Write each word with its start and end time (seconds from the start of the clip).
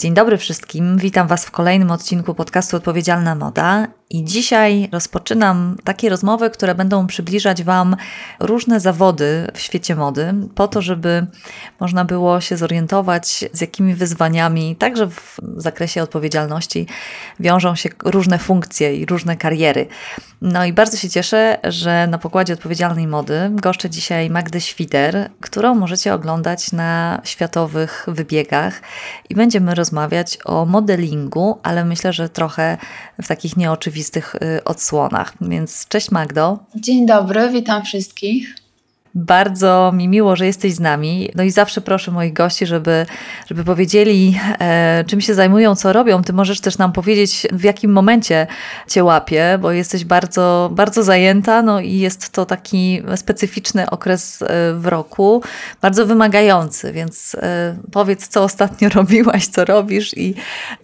Dzień 0.00 0.14
dobry 0.14 0.38
wszystkim, 0.38 0.98
witam 0.98 1.28
Was 1.28 1.44
w 1.44 1.50
kolejnym 1.50 1.90
odcinku 1.90 2.34
podcastu 2.34 2.76
Odpowiedzialna 2.76 3.34
Moda. 3.34 3.99
I 4.12 4.24
dzisiaj 4.24 4.88
rozpoczynam 4.92 5.76
takie 5.84 6.08
rozmowy, 6.08 6.50
które 6.50 6.74
będą 6.74 7.06
przybliżać 7.06 7.62
Wam 7.62 7.96
różne 8.40 8.80
zawody 8.80 9.46
w 9.54 9.60
świecie 9.60 9.96
mody, 9.96 10.34
po 10.54 10.68
to, 10.68 10.82
żeby 10.82 11.26
można 11.80 12.04
było 12.04 12.40
się 12.40 12.56
zorientować, 12.56 13.44
z 13.52 13.60
jakimi 13.60 13.94
wyzwaniami, 13.94 14.76
także 14.76 15.06
w 15.06 15.38
zakresie 15.56 16.02
odpowiedzialności, 16.02 16.86
wiążą 17.40 17.74
się 17.74 17.88
różne 18.04 18.38
funkcje 18.38 18.96
i 18.96 19.06
różne 19.06 19.36
kariery. 19.36 19.86
No 20.42 20.64
i 20.64 20.72
bardzo 20.72 20.96
się 20.96 21.08
cieszę, 21.08 21.58
że 21.64 22.06
na 22.06 22.18
pokładzie 22.18 22.52
odpowiedzialnej 22.52 23.06
mody 23.06 23.50
goszczę 23.52 23.90
dzisiaj 23.90 24.30
Magdę 24.30 24.60
Świder, 24.60 25.30
którą 25.40 25.74
możecie 25.74 26.14
oglądać 26.14 26.72
na 26.72 27.20
światowych 27.24 28.06
wybiegach 28.08 28.82
i 29.28 29.34
będziemy 29.34 29.74
rozmawiać 29.74 30.38
o 30.44 30.66
modelingu, 30.66 31.58
ale 31.62 31.84
myślę, 31.84 32.12
że 32.12 32.28
trochę 32.28 32.78
w 33.22 33.28
takich 33.28 33.56
nieoczywistych 33.56 33.99
oczywistych 34.00 34.34
y, 34.34 34.64
odsłonach. 34.64 35.32
Więc 35.40 35.88
cześć 35.88 36.10
Magdo. 36.10 36.58
Dzień 36.74 37.06
dobry, 37.06 37.50
witam 37.52 37.84
wszystkich. 37.84 38.59
Bardzo 39.14 39.92
mi 39.94 40.08
miło, 40.08 40.36
że 40.36 40.46
jesteś 40.46 40.74
z 40.74 40.80
nami. 40.80 41.30
No 41.34 41.42
i 41.42 41.50
zawsze 41.50 41.80
proszę 41.80 42.10
moich 42.10 42.32
gości, 42.32 42.66
żeby, 42.66 43.06
żeby 43.46 43.64
powiedzieli, 43.64 44.38
e, 44.60 45.04
czym 45.06 45.20
się 45.20 45.34
zajmują, 45.34 45.76
co 45.76 45.92
robią. 45.92 46.22
Ty 46.22 46.32
możesz 46.32 46.60
też 46.60 46.78
nam 46.78 46.92
powiedzieć, 46.92 47.46
w 47.52 47.64
jakim 47.64 47.92
momencie 47.92 48.46
cię 48.88 49.04
łapie, 49.04 49.58
bo 49.60 49.72
jesteś 49.72 50.04
bardzo, 50.04 50.70
bardzo 50.72 51.02
zajęta, 51.02 51.62
no 51.62 51.80
i 51.80 51.98
jest 51.98 52.30
to 52.30 52.46
taki 52.46 53.02
specyficzny 53.16 53.90
okres 53.90 54.42
e, 54.42 54.46
w 54.74 54.86
roku, 54.86 55.42
bardzo 55.80 56.06
wymagający, 56.06 56.92
więc 56.92 57.34
e, 57.34 57.76
powiedz, 57.92 58.28
co 58.28 58.44
ostatnio 58.44 58.88
robiłaś, 59.00 59.46
co 59.46 59.64
robisz 59.64 60.16
i, 60.16 60.34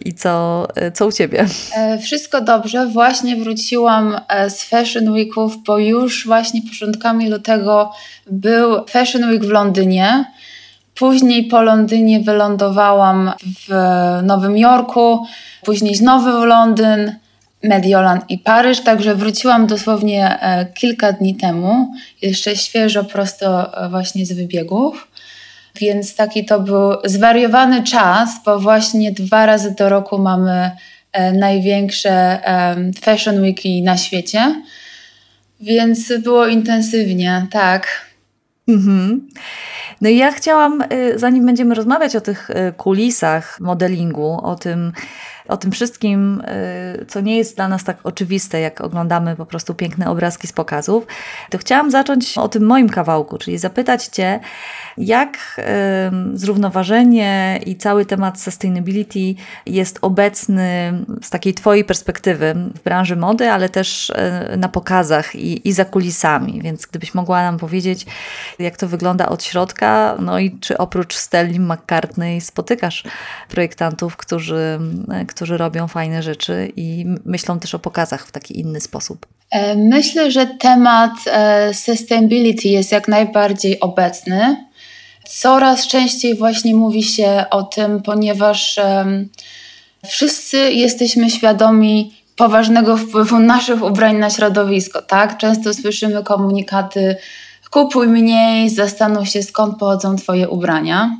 i 0.05 0.13
co, 0.13 0.67
e, 0.75 0.91
co 0.91 1.07
u 1.07 1.11
ciebie. 1.11 1.45
E, 1.75 1.97
wszystko 1.97 2.41
dobrze. 2.41 2.87
Właśnie 2.87 3.35
wróciłam 3.35 4.19
z 4.49 4.63
Fashion 4.63 5.09
Weeków, 5.09 5.63
bo 5.63 5.77
już 5.77 6.25
właśnie 6.25 6.61
początkami 6.61 7.29
lutego 7.29 7.91
był 8.31 8.85
Fashion 8.85 9.29
Week 9.29 9.45
w 9.45 9.49
Londynie. 9.49 10.25
Później 10.95 11.43
po 11.43 11.61
Londynie 11.61 12.19
wylądowałam 12.19 13.31
w 13.67 13.73
Nowym 14.23 14.57
Jorku, 14.57 15.25
później 15.63 15.95
znowu 15.95 16.41
w 16.41 16.45
Londyn, 16.45 17.15
Mediolan 17.63 18.19
i 18.29 18.37
Paryż, 18.37 18.79
także 18.79 19.15
wróciłam 19.15 19.67
dosłownie 19.67 20.39
e, 20.41 20.65
kilka 20.65 21.11
dni 21.11 21.35
temu, 21.35 21.93
jeszcze 22.21 22.55
świeżo, 22.55 23.03
prosto 23.03 23.77
e, 23.85 23.89
właśnie 23.89 24.25
z 24.25 24.33
wybiegów. 24.33 25.07
Więc 25.75 26.15
taki 26.15 26.45
to 26.45 26.59
był 26.59 26.93
zwariowany 27.03 27.83
czas, 27.83 28.29
bo 28.45 28.59
właśnie 28.59 29.11
dwa 29.11 29.45
razy 29.45 29.75
do 29.75 29.89
roku 29.89 30.17
mamy 30.17 30.71
e, 31.11 31.31
największe 31.31 32.39
Fashion 33.01 33.41
Weeki 33.41 33.81
na 33.81 33.97
świecie. 33.97 34.61
Więc 35.61 36.13
było 36.23 36.47
intensywnie, 36.47 37.47
tak. 37.51 38.06
Mhm. 38.67 39.27
No 40.01 40.09
i 40.09 40.17
ja 40.17 40.31
chciałam, 40.31 40.81
y, 40.81 41.19
zanim 41.19 41.45
będziemy 41.45 41.75
rozmawiać 41.75 42.15
o 42.15 42.21
tych 42.21 42.49
y, 42.49 42.73
kulisach 42.77 43.59
modelingu, 43.59 44.39
o 44.43 44.55
tym, 44.55 44.91
o 45.47 45.57
tym 45.57 45.71
wszystkim, 45.71 46.41
y, 47.01 47.05
co 47.05 47.21
nie 47.21 47.37
jest 47.37 47.55
dla 47.55 47.67
nas 47.67 47.83
tak 47.83 47.97
oczywiste, 48.03 48.59
jak 48.59 48.81
oglądamy 48.81 49.35
po 49.35 49.45
prostu 49.45 49.73
piękne 49.73 50.09
obrazki 50.09 50.47
z 50.47 50.53
pokazów, 50.53 51.07
to 51.49 51.57
chciałam 51.57 51.91
zacząć 51.91 52.37
o 52.37 52.47
tym 52.47 52.65
moim 52.65 52.89
kawałku, 52.89 53.37
czyli 53.37 53.57
zapytać 53.57 54.05
Cię, 54.05 54.39
jak 54.97 55.61
zrównoważenie 56.33 57.59
i 57.65 57.75
cały 57.75 58.05
temat 58.05 58.41
sustainability 58.41 59.35
jest 59.65 59.99
obecny 60.01 60.93
z 61.21 61.29
takiej 61.29 61.53
Twojej 61.53 61.85
perspektywy 61.85 62.55
w 62.75 62.83
branży 62.83 63.15
mody, 63.15 63.51
ale 63.51 63.69
też 63.69 64.09
e, 64.09 64.57
na 64.57 64.69
pokazach 64.69 65.35
i, 65.35 65.67
i 65.67 65.73
za 65.73 65.85
kulisami. 65.85 66.61
Więc 66.61 66.85
gdybyś 66.85 67.13
mogła 67.13 67.41
nam 67.43 67.57
powiedzieć, 67.57 68.05
jak 68.59 68.77
to 68.77 68.87
wygląda 68.87 69.29
od 69.29 69.43
środka, 69.43 70.17
no 70.19 70.39
i 70.39 70.59
czy 70.59 70.77
oprócz 70.77 71.15
Stelli 71.15 71.59
McCartney 71.59 72.41
spotykasz 72.41 73.03
projektantów, 73.49 74.17
którzy, 74.17 74.79
e, 75.11 75.25
którzy 75.25 75.57
robią 75.57 75.87
fajne 75.87 76.23
rzeczy 76.23 76.71
i 76.75 77.05
myślą 77.25 77.59
też 77.59 77.75
o 77.75 77.79
pokazach 77.79 78.27
w 78.27 78.31
taki 78.31 78.59
inny 78.59 78.79
sposób. 78.79 79.25
E, 79.51 79.75
myślę, 79.75 80.31
że 80.31 80.45
temat 80.45 81.11
sustainability 81.73 82.67
jest 82.67 82.91
jak 82.91 83.07
najbardziej 83.07 83.79
obecny. 83.79 84.67
Coraz 85.29 85.87
częściej 85.87 86.35
właśnie 86.35 86.75
mówi 86.75 87.03
się 87.03 87.45
o 87.51 87.63
tym, 87.63 88.01
ponieważ 88.01 88.79
wszyscy 90.07 90.71
jesteśmy 90.71 91.29
świadomi 91.29 92.13
poważnego 92.35 92.97
wpływu 92.97 93.39
naszych 93.55 93.83
ubrań 93.83 94.17
na 94.17 94.29
środowisko, 94.29 95.01
tak? 95.01 95.37
Często 95.37 95.73
słyszymy 95.73 96.23
komunikaty 96.23 97.15
kupuj 97.71 98.07
mniej, 98.07 98.69
zastanów 98.69 99.29
się 99.29 99.43
skąd 99.43 99.77
pochodzą 99.77 100.15
twoje 100.15 100.49
ubrania. 100.49 101.17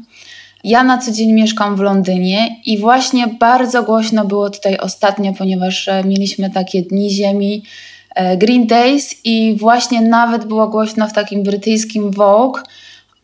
Ja 0.63 0.83
na 0.83 0.97
co 0.97 1.11
dzień 1.11 1.33
mieszkam 1.33 1.75
w 1.75 1.79
Londynie 1.79 2.55
i 2.65 2.77
właśnie 2.77 3.27
bardzo 3.27 3.83
głośno 3.83 4.25
było 4.25 4.49
tutaj 4.49 4.77
ostatnio, 4.77 5.33
ponieważ 5.33 5.87
e, 5.87 6.03
mieliśmy 6.03 6.49
takie 6.49 6.81
dni 6.81 7.09
ziemi, 7.09 7.63
e, 8.15 8.37
Green 8.37 8.67
Days 8.67 9.15
i 9.23 9.55
właśnie 9.59 10.01
nawet 10.01 10.45
było 10.45 10.67
głośno 10.67 11.07
w 11.07 11.13
takim 11.13 11.43
brytyjskim 11.43 12.11
Vogue, 12.11 12.59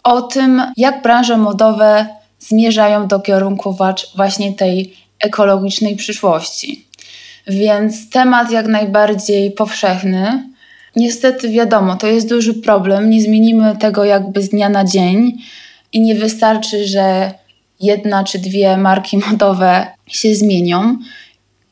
o 0.03 0.21
tym, 0.21 0.61
jak 0.77 1.01
branże 1.01 1.37
modowe 1.37 2.07
zmierzają 2.39 3.07
do 3.07 3.19
kierunku 3.19 3.77
właśnie 4.15 4.53
tej 4.53 4.93
ekologicznej 5.19 5.95
przyszłości. 5.95 6.87
Więc 7.47 8.09
temat 8.09 8.51
jak 8.51 8.67
najbardziej 8.67 9.51
powszechny. 9.51 10.49
Niestety 10.95 11.49
wiadomo, 11.49 11.95
to 11.95 12.07
jest 12.07 12.29
duży 12.29 12.53
problem. 12.53 13.09
Nie 13.09 13.21
zmienimy 13.21 13.77
tego 13.77 14.05
jakby 14.05 14.41
z 14.41 14.49
dnia 14.49 14.69
na 14.69 14.85
dzień 14.85 15.37
i 15.93 16.01
nie 16.01 16.15
wystarczy, 16.15 16.87
że 16.87 17.31
jedna 17.79 18.23
czy 18.23 18.39
dwie 18.39 18.77
marki 18.77 19.17
modowe 19.17 19.87
się 20.07 20.35
zmienią. 20.35 20.97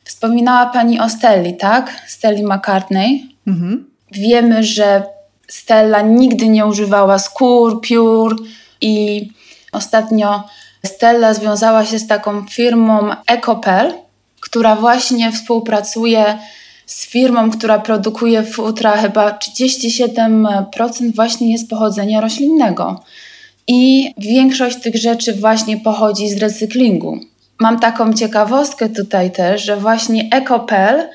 Wspominała 0.04 0.66
Pani 0.66 1.00
o 1.00 1.08
Stelli, 1.08 1.56
tak? 1.56 2.02
Stelli 2.06 2.44
McCartney. 2.44 3.22
Mhm. 3.46 3.90
Wiemy, 4.12 4.64
że 4.64 5.02
Stella 5.52 6.02
nigdy 6.02 6.48
nie 6.48 6.66
używała 6.66 7.18
skór, 7.18 7.80
piór 7.80 8.42
i 8.80 9.28
ostatnio 9.72 10.44
Stella 10.86 11.34
związała 11.34 11.84
się 11.86 11.98
z 11.98 12.06
taką 12.06 12.46
firmą 12.46 13.10
Ecopel, 13.26 13.94
która 14.40 14.76
właśnie 14.76 15.32
współpracuje 15.32 16.38
z 16.86 17.06
firmą, 17.06 17.50
która 17.50 17.78
produkuje 17.78 18.42
futra, 18.42 18.96
chyba 18.96 19.30
37% 19.30 21.14
właśnie 21.14 21.52
jest 21.52 21.70
pochodzenia 21.70 22.20
roślinnego. 22.20 23.00
I 23.66 24.12
większość 24.18 24.82
tych 24.82 24.96
rzeczy 24.96 25.32
właśnie 25.34 25.76
pochodzi 25.76 26.28
z 26.28 26.36
recyklingu. 26.36 27.18
Mam 27.60 27.80
taką 27.80 28.12
ciekawostkę 28.12 28.88
tutaj 28.88 29.30
też, 29.30 29.64
że 29.64 29.76
właśnie 29.76 30.28
Ecopel 30.30 31.08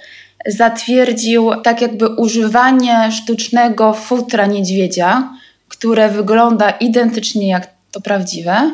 zatwierdził 0.47 1.51
tak 1.63 1.81
jakby 1.81 2.07
używanie 2.07 3.11
sztucznego 3.11 3.93
futra 3.93 4.45
niedźwiedzia, 4.45 5.33
które 5.67 6.09
wygląda 6.09 6.69
identycznie 6.69 7.47
jak 7.47 7.67
to 7.91 8.01
prawdziwe, 8.01 8.71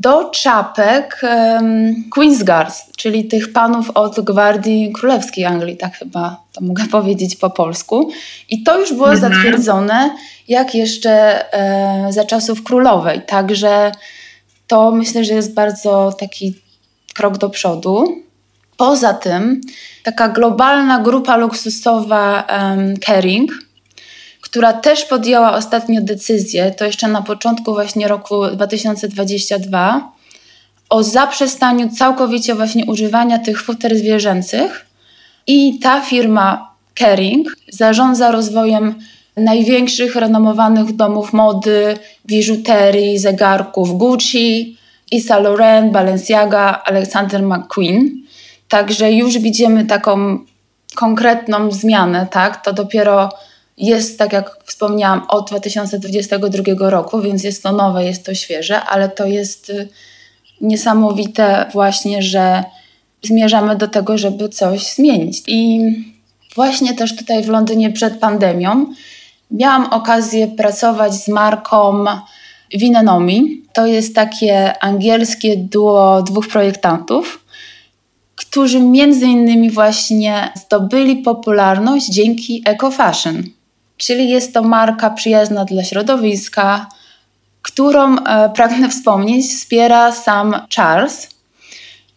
do 0.00 0.30
czapek 0.30 1.20
um, 1.22 1.94
Queen's 2.16 2.44
Guards, 2.44 2.82
czyli 2.96 3.24
tych 3.24 3.52
panów 3.52 3.90
od 3.90 4.20
Gwardii 4.20 4.92
Królewskiej 4.92 5.44
Anglii, 5.44 5.76
tak 5.76 5.96
chyba 5.96 6.42
to 6.52 6.60
mogę 6.60 6.86
powiedzieć 6.98 7.36
po 7.36 7.50
polsku. 7.50 8.10
I 8.48 8.62
to 8.62 8.80
już 8.80 8.92
było 8.92 9.12
mhm. 9.12 9.32
zatwierdzone 9.32 10.10
jak 10.48 10.74
jeszcze 10.74 11.44
e, 11.54 12.12
za 12.12 12.24
czasów 12.24 12.62
królowej. 12.62 13.20
Także 13.26 13.92
to 14.66 14.90
myślę, 14.90 15.24
że 15.24 15.34
jest 15.34 15.54
bardzo 15.54 16.12
taki 16.18 16.54
krok 17.14 17.38
do 17.38 17.50
przodu. 17.50 18.22
Poza 18.78 19.14
tym 19.14 19.60
taka 20.02 20.28
globalna 20.28 20.98
grupa 20.98 21.36
luksusowa 21.36 22.46
um, 22.50 22.96
Kering, 22.96 23.52
która 24.40 24.72
też 24.72 25.04
podjęła 25.04 25.54
ostatnio 25.54 26.00
decyzję, 26.00 26.70
to 26.70 26.84
jeszcze 26.84 27.08
na 27.08 27.22
początku 27.22 27.72
właśnie 27.72 28.08
roku 28.08 28.46
2022, 28.46 30.12
o 30.90 31.02
zaprzestaniu 31.02 31.88
całkowicie 31.90 32.54
właśnie 32.54 32.86
używania 32.86 33.38
tych 33.38 33.62
futer 33.62 33.96
zwierzęcych 33.96 34.86
i 35.46 35.78
ta 35.78 36.00
firma 36.00 36.74
Kering 36.94 37.56
zarządza 37.68 38.30
rozwojem 38.30 38.94
największych 39.36 40.16
renomowanych 40.16 40.96
domów 40.96 41.32
mody, 41.32 41.96
biżuterii, 42.26 43.18
zegarków 43.18 43.98
Gucci, 43.98 44.76
Yves 45.12 45.28
Laurent, 45.28 45.92
Balenciaga, 45.92 46.82
Alexander 46.84 47.42
McQueen. 47.42 48.27
Także 48.68 49.12
już 49.12 49.38
widzimy 49.38 49.84
taką 49.86 50.38
konkretną 50.94 51.70
zmianę, 51.70 52.26
tak? 52.30 52.64
To 52.64 52.72
dopiero 52.72 53.28
jest, 53.76 54.18
tak 54.18 54.32
jak 54.32 54.58
wspomniałam, 54.64 55.22
od 55.28 55.48
2022 55.48 56.90
roku, 56.90 57.20
więc 57.20 57.44
jest 57.44 57.62
to 57.62 57.72
nowe, 57.72 58.04
jest 58.04 58.26
to 58.26 58.34
świeże, 58.34 58.84
ale 58.84 59.08
to 59.08 59.26
jest 59.26 59.70
y, 59.70 59.88
niesamowite 60.60 61.66
właśnie, 61.72 62.22
że 62.22 62.64
zmierzamy 63.22 63.76
do 63.76 63.88
tego, 63.88 64.18
żeby 64.18 64.48
coś 64.48 64.94
zmienić. 64.94 65.42
I 65.46 65.80
właśnie 66.54 66.94
też 66.94 67.16
tutaj 67.16 67.42
w 67.42 67.48
Londynie 67.48 67.92
przed 67.92 68.18
pandemią 68.18 68.86
miałam 69.50 69.92
okazję 69.92 70.48
pracować 70.48 71.14
z 71.14 71.28
marką 71.28 72.04
Vinenomi. 72.74 73.62
To 73.72 73.86
jest 73.86 74.14
takie 74.14 74.82
angielskie 74.84 75.56
duo 75.56 76.22
dwóch 76.22 76.48
projektantów, 76.48 77.44
którzy 78.38 78.80
między 78.80 79.26
innymi 79.26 79.70
właśnie 79.70 80.52
zdobyli 80.54 81.16
popularność 81.16 82.06
dzięki 82.06 82.62
EcoFashion. 82.66 83.42
Czyli 83.96 84.28
jest 84.28 84.54
to 84.54 84.62
marka 84.62 85.10
przyjazna 85.10 85.64
dla 85.64 85.84
środowiska, 85.84 86.86
którą 87.62 88.18
e, 88.18 88.50
pragnę 88.50 88.88
wspomnieć 88.94 89.46
wspiera 89.46 90.12
sam 90.12 90.54
Charles, 90.76 91.28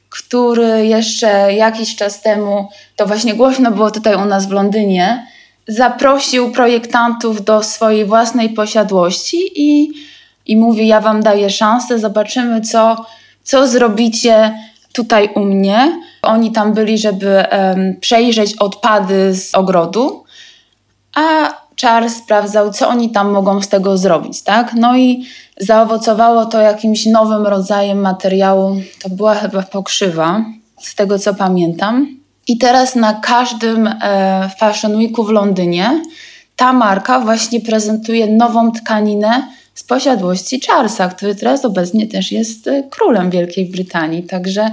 który 0.09 0.87
jeszcze 0.87 1.53
jakiś 1.53 1.95
czas 1.95 2.21
temu, 2.21 2.69
to 2.95 3.05
właśnie 3.05 3.33
głośno 3.33 3.71
było 3.71 3.91
tutaj 3.91 4.15
u 4.15 4.25
nas 4.25 4.45
w 4.45 4.51
Londynie, 4.51 5.27
zaprosił 5.67 6.51
projektantów 6.51 7.43
do 7.43 7.63
swojej 7.63 8.05
własnej 8.05 8.49
posiadłości 8.49 9.37
i, 9.55 9.91
i 10.45 10.57
mówi: 10.57 10.87
Ja 10.87 11.01
wam 11.01 11.23
daję 11.23 11.49
szansę, 11.49 11.99
zobaczymy, 11.99 12.61
co, 12.61 13.05
co 13.43 13.67
zrobicie 13.67 14.53
tutaj 14.93 15.29
u 15.35 15.39
mnie. 15.39 16.01
Oni 16.21 16.51
tam 16.51 16.73
byli, 16.73 16.97
żeby 16.97 17.43
um, 17.51 17.95
przejrzeć 17.99 18.55
odpady 18.55 19.35
z 19.35 19.55
ogrodu, 19.55 20.23
a 21.15 21.21
Charles 21.81 22.15
sprawdzał, 22.15 22.73
co 22.73 22.89
oni 22.89 23.09
tam 23.09 23.31
mogą 23.31 23.61
z 23.61 23.67
tego 23.67 23.97
zrobić, 23.97 24.41
tak? 24.41 24.73
No 24.73 24.97
i 24.97 25.25
zaowocowało 25.59 26.45
to 26.45 26.61
jakimś 26.61 27.05
nowym 27.05 27.47
rodzajem 27.47 27.99
materiału. 27.99 28.75
To 29.03 29.09
była 29.09 29.35
chyba 29.35 29.63
pokrzywa, 29.63 30.45
z 30.79 30.95
tego 30.95 31.19
co 31.19 31.33
pamiętam. 31.33 32.07
I 32.47 32.57
teraz 32.57 32.95
na 32.95 33.13
każdym 33.13 33.87
e, 33.87 34.49
Fashion 34.59 34.95
Weeku 34.95 35.23
w 35.23 35.29
Londynie 35.29 36.01
ta 36.55 36.73
marka 36.73 37.19
właśnie 37.19 37.61
prezentuje 37.61 38.27
nową 38.27 38.71
tkaninę 38.71 39.47
z 39.81 39.83
posiadłości 39.83 40.61
Charlesa, 40.67 41.09
który 41.09 41.35
teraz 41.35 41.65
obecnie 41.65 42.07
też 42.07 42.31
jest 42.31 42.67
e, 42.67 42.83
królem 42.83 43.29
Wielkiej 43.29 43.65
Brytanii. 43.65 44.23
Także 44.23 44.71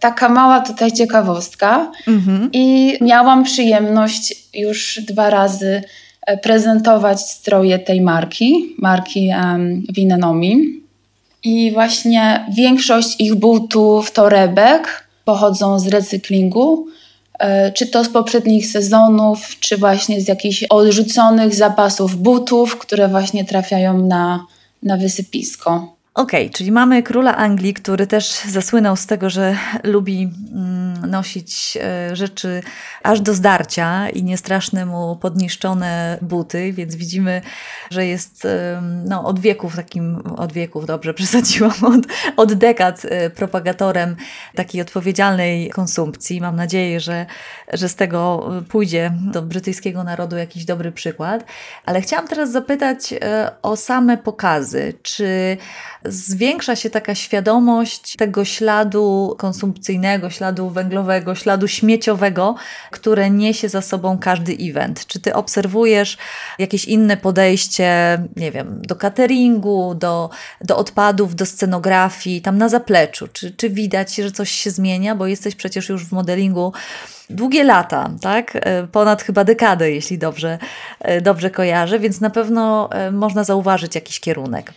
taka 0.00 0.28
mała 0.28 0.60
tutaj 0.60 0.92
ciekawostka. 0.92 1.92
Mhm. 2.08 2.48
I 2.52 2.96
miałam 3.00 3.44
przyjemność 3.44 4.34
już 4.54 5.00
dwa 5.08 5.30
razy 5.30 5.82
e, 6.26 6.38
prezentować 6.38 7.20
stroje 7.20 7.78
tej 7.78 8.00
marki, 8.00 8.74
marki 8.78 9.28
um, 9.28 9.82
Vinenomi. 9.92 10.80
I 11.44 11.72
właśnie 11.72 12.46
większość 12.56 13.20
ich 13.20 13.34
butów, 13.34 14.10
torebek 14.10 15.08
pochodzą 15.24 15.78
z 15.78 15.88
recyklingu, 15.88 16.86
czy 17.74 17.86
to 17.86 18.04
z 18.04 18.08
poprzednich 18.08 18.66
sezonów, 18.66 19.60
czy 19.60 19.76
właśnie 19.76 20.20
z 20.20 20.28
jakichś 20.28 20.64
odrzuconych 20.70 21.54
zapasów 21.54 22.16
butów, 22.16 22.78
które 22.78 23.08
właśnie 23.08 23.44
trafiają 23.44 24.06
na, 24.06 24.46
na 24.82 24.96
wysypisko. 24.96 25.93
Okej, 26.14 26.46
okay, 26.46 26.54
czyli 26.54 26.72
mamy 26.72 27.02
króla 27.02 27.36
Anglii, 27.36 27.74
który 27.74 28.06
też 28.06 28.40
zasłynął 28.48 28.96
z 28.96 29.06
tego, 29.06 29.30
że 29.30 29.56
lubi 29.82 30.30
mm, 30.52 31.10
nosić 31.10 31.78
e, 31.80 32.16
rzeczy 32.16 32.62
aż 33.02 33.20
do 33.20 33.34
zdarcia 33.34 34.10
i 34.10 34.24
niestraszne 34.24 34.86
mu 34.86 35.16
podniszczone 35.16 36.18
buty, 36.22 36.72
więc 36.72 36.94
widzimy, 36.94 37.42
że 37.90 38.06
jest 38.06 38.46
no, 39.04 39.24
od 39.24 39.40
wieków 39.40 39.76
takim, 39.76 40.22
od 40.36 40.52
wieków, 40.52 40.86
dobrze 40.86 41.14
przesadziłam, 41.24 41.72
od, 41.82 42.06
od 42.36 42.52
dekad 42.52 43.02
e, 43.04 43.30
propagatorem 43.30 44.16
takiej 44.54 44.80
odpowiedzialnej 44.80 45.70
konsumpcji. 45.70 46.40
Mam 46.40 46.56
nadzieję, 46.56 47.00
że, 47.00 47.26
że 47.72 47.88
z 47.88 47.94
tego 47.94 48.50
pójdzie 48.68 49.12
do 49.32 49.42
brytyjskiego 49.42 50.04
narodu 50.04 50.36
jakiś 50.36 50.64
dobry 50.64 50.92
przykład. 50.92 51.44
Ale 51.86 52.00
chciałam 52.00 52.28
teraz 52.28 52.52
zapytać 52.52 53.12
e, 53.12 53.50
o 53.62 53.76
same 53.76 54.18
pokazy. 54.18 54.94
Czy 55.02 55.56
zwiększa 56.04 56.76
się 56.76 56.90
taka 56.90 57.14
świadomość 57.14 58.16
tego 58.16 58.44
śladu 58.44 59.34
konsumpcyjnego, 59.38 60.30
śladu 60.30 60.70
węglowego, 60.70 61.34
śladu 61.34 61.68
śmieciowego, 61.68 62.54
które 62.90 63.30
niesie 63.30 63.68
za 63.68 63.82
sobą 63.82 64.18
każdy 64.18 64.56
event. 64.60 65.06
Czy 65.06 65.20
ty 65.20 65.34
obserwujesz 65.34 66.16
jakieś 66.58 66.84
inne 66.84 67.16
podejście, 67.16 68.18
nie 68.36 68.52
wiem, 68.52 68.82
do 68.82 68.96
cateringu, 68.96 69.94
do, 69.94 70.30
do 70.60 70.76
odpadów, 70.76 71.34
do 71.34 71.46
scenografii, 71.46 72.42
tam 72.42 72.58
na 72.58 72.68
zapleczu? 72.68 73.28
Czy, 73.28 73.50
czy 73.50 73.70
widać, 73.70 74.14
że 74.14 74.32
coś 74.32 74.50
się 74.50 74.70
zmienia? 74.70 75.14
Bo 75.14 75.26
jesteś 75.26 75.54
przecież 75.54 75.88
już 75.88 76.06
w 76.06 76.12
modelingu 76.12 76.72
długie 77.30 77.64
lata, 77.64 78.10
tak? 78.20 78.56
E, 78.56 78.86
ponad 78.86 79.22
chyba 79.22 79.44
dekadę, 79.44 79.90
jeśli 79.90 80.18
dobrze, 80.18 80.58
e, 81.00 81.20
dobrze 81.20 81.50
kojarzę, 81.50 81.98
więc 81.98 82.20
na 82.20 82.30
pewno 82.30 82.88
e, 82.92 83.10
można 83.10 83.44
zauważyć 83.44 83.94
jakiś 83.94 84.20
kierunek. 84.20 84.72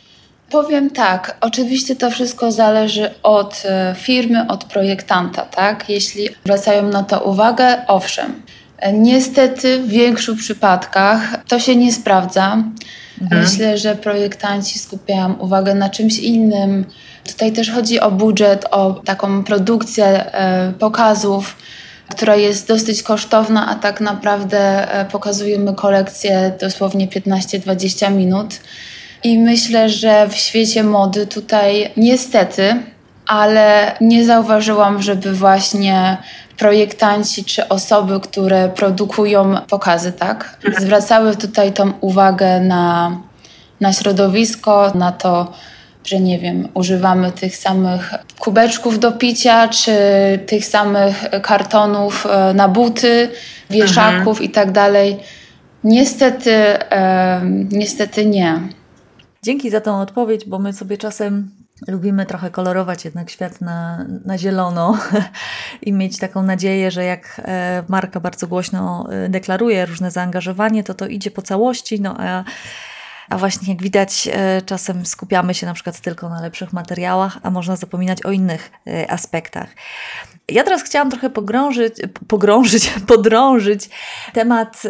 Powiem 0.50 0.90
tak, 0.90 1.38
oczywiście 1.42 1.96
to 1.96 2.12
wszystko 2.12 2.52
zależy 2.52 3.10
od 3.24 3.64
e, 3.66 3.96
firmy, 3.98 4.48
od 4.48 4.64
projektanta, 4.64 5.42
tak? 5.42 5.90
Jeśli 5.90 6.30
zwracają 6.46 6.90
na 6.90 7.04
to 7.04 7.20
uwagę, 7.20 7.88
owszem. 7.88 8.42
E, 8.78 8.94
niestety 8.94 9.80
w 9.80 9.88
większych 9.88 10.38
przypadkach 10.38 11.44
to 11.48 11.60
się 11.60 11.76
nie 11.76 11.94
sprawdza. 11.94 12.64
Mhm. 13.22 13.42
Myślę, 13.42 13.78
że 13.78 13.96
projektanci 13.96 14.80
skupiają 14.80 15.34
uwagę 15.34 15.76
na 15.76 15.90
czymś 15.90 16.20
innym. 16.20 16.86
Tutaj 17.28 17.52
też 17.52 17.72
chodzi 17.72 18.00
o 18.00 18.12
budżet, 18.12 18.66
o 18.72 18.94
taką 18.94 19.44
produkcję 19.44 20.06
e, 20.06 20.74
pokazów, 20.80 21.56
która 22.10 22.36
jest 22.36 22.68
dosyć 22.68 23.04
kosztowna, 23.04 23.70
a 23.70 23.76
tak 23.76 24.02
naprawdę 24.02 24.88
pokazujemy 25.12 25.74
kolekcję 25.74 26.52
dosłownie 26.62 27.08
15-20 27.08 28.12
minut. 28.12 28.60
I 29.24 29.40
myślę, 29.40 29.90
że 29.90 30.28
w 30.30 30.36
świecie 30.36 30.84
mody 30.84 31.28
tutaj 31.28 31.92
niestety, 31.98 32.76
ale 33.28 33.96
nie 34.02 34.26
zauważyłam, 34.26 35.02
żeby 35.02 35.34
właśnie 35.34 36.18
projektanci 36.58 37.46
czy 37.46 37.68
osoby, 37.68 38.20
które 38.20 38.70
produkują 38.70 39.56
pokazy, 39.70 40.12
tak, 40.12 40.58
zwracały 40.78 41.36
tutaj 41.36 41.74
tą 41.74 41.94
uwagę 42.02 42.60
na, 42.60 43.18
na 43.82 43.94
środowisko, 43.94 44.92
na 44.96 45.12
to, 45.12 45.54
że 46.04 46.20
nie 46.20 46.40
wiem, 46.40 46.68
używamy 46.74 47.32
tych 47.32 47.58
samych 47.58 48.14
kubeczków 48.40 49.00
do 49.00 49.12
picia, 49.12 49.68
czy 49.68 49.92
tych 50.48 50.66
samych 50.66 51.26
kartonów 51.42 52.26
e, 52.26 52.54
na 52.54 52.68
buty, 52.68 53.30
wieszaków 53.70 54.28
mhm. 54.28 54.44
i 54.44 54.50
tak 54.50 54.72
dalej. 54.72 55.18
Niestety, 55.84 56.54
e, 56.92 57.42
niestety 57.72 58.26
nie. 58.26 58.60
Dzięki 59.48 59.70
za 59.70 59.82
tą 59.82 60.02
odpowiedź, 60.02 60.46
bo 60.46 60.60
my 60.60 60.74
sobie 60.74 60.98
czasem 60.98 61.52
lubimy 61.88 62.26
trochę 62.26 62.50
kolorować 62.52 63.06
jednak 63.06 63.30
świat 63.30 63.62
na, 63.62 64.06
na 64.26 64.38
zielono 64.38 64.98
i 65.82 65.94
mieć 65.94 66.20
taką 66.20 66.44
nadzieję, 66.44 66.92
że 66.92 67.04
jak 67.04 67.42
e, 67.46 67.84
marka 67.88 68.20
bardzo 68.20 68.48
głośno 68.48 69.08
e, 69.12 69.30
deklaruje 69.30 69.86
różne 69.86 70.12
zaangażowanie, 70.12 70.84
to 70.84 70.94
to 70.94 71.08
idzie 71.08 71.32
po 71.32 71.42
całości, 71.42 72.02
no 72.02 72.16
a 72.20 72.44
a 73.30 73.38
właśnie 73.38 73.74
jak 73.74 73.84
widać, 73.84 74.30
e, 74.32 74.62
czasem 74.62 75.06
skupiamy 75.06 75.54
się 75.54 75.66
na 75.66 75.74
przykład 75.74 76.00
tylko 76.00 76.30
na 76.30 76.42
lepszych 76.42 76.74
materiałach, 76.74 77.38
a 77.44 77.52
można 77.52 77.76
zapominać 77.76 78.26
o 78.26 78.32
innych 78.32 78.72
aspektach. 79.10 79.70
Ja 80.52 80.64
teraz 80.64 80.84
chciałam 80.84 81.12
trochę 81.12 81.30
pogrążyć, 81.30 81.94
pogrążyć, 82.28 82.94
podrążyć 83.08 83.90
temat 84.34 84.84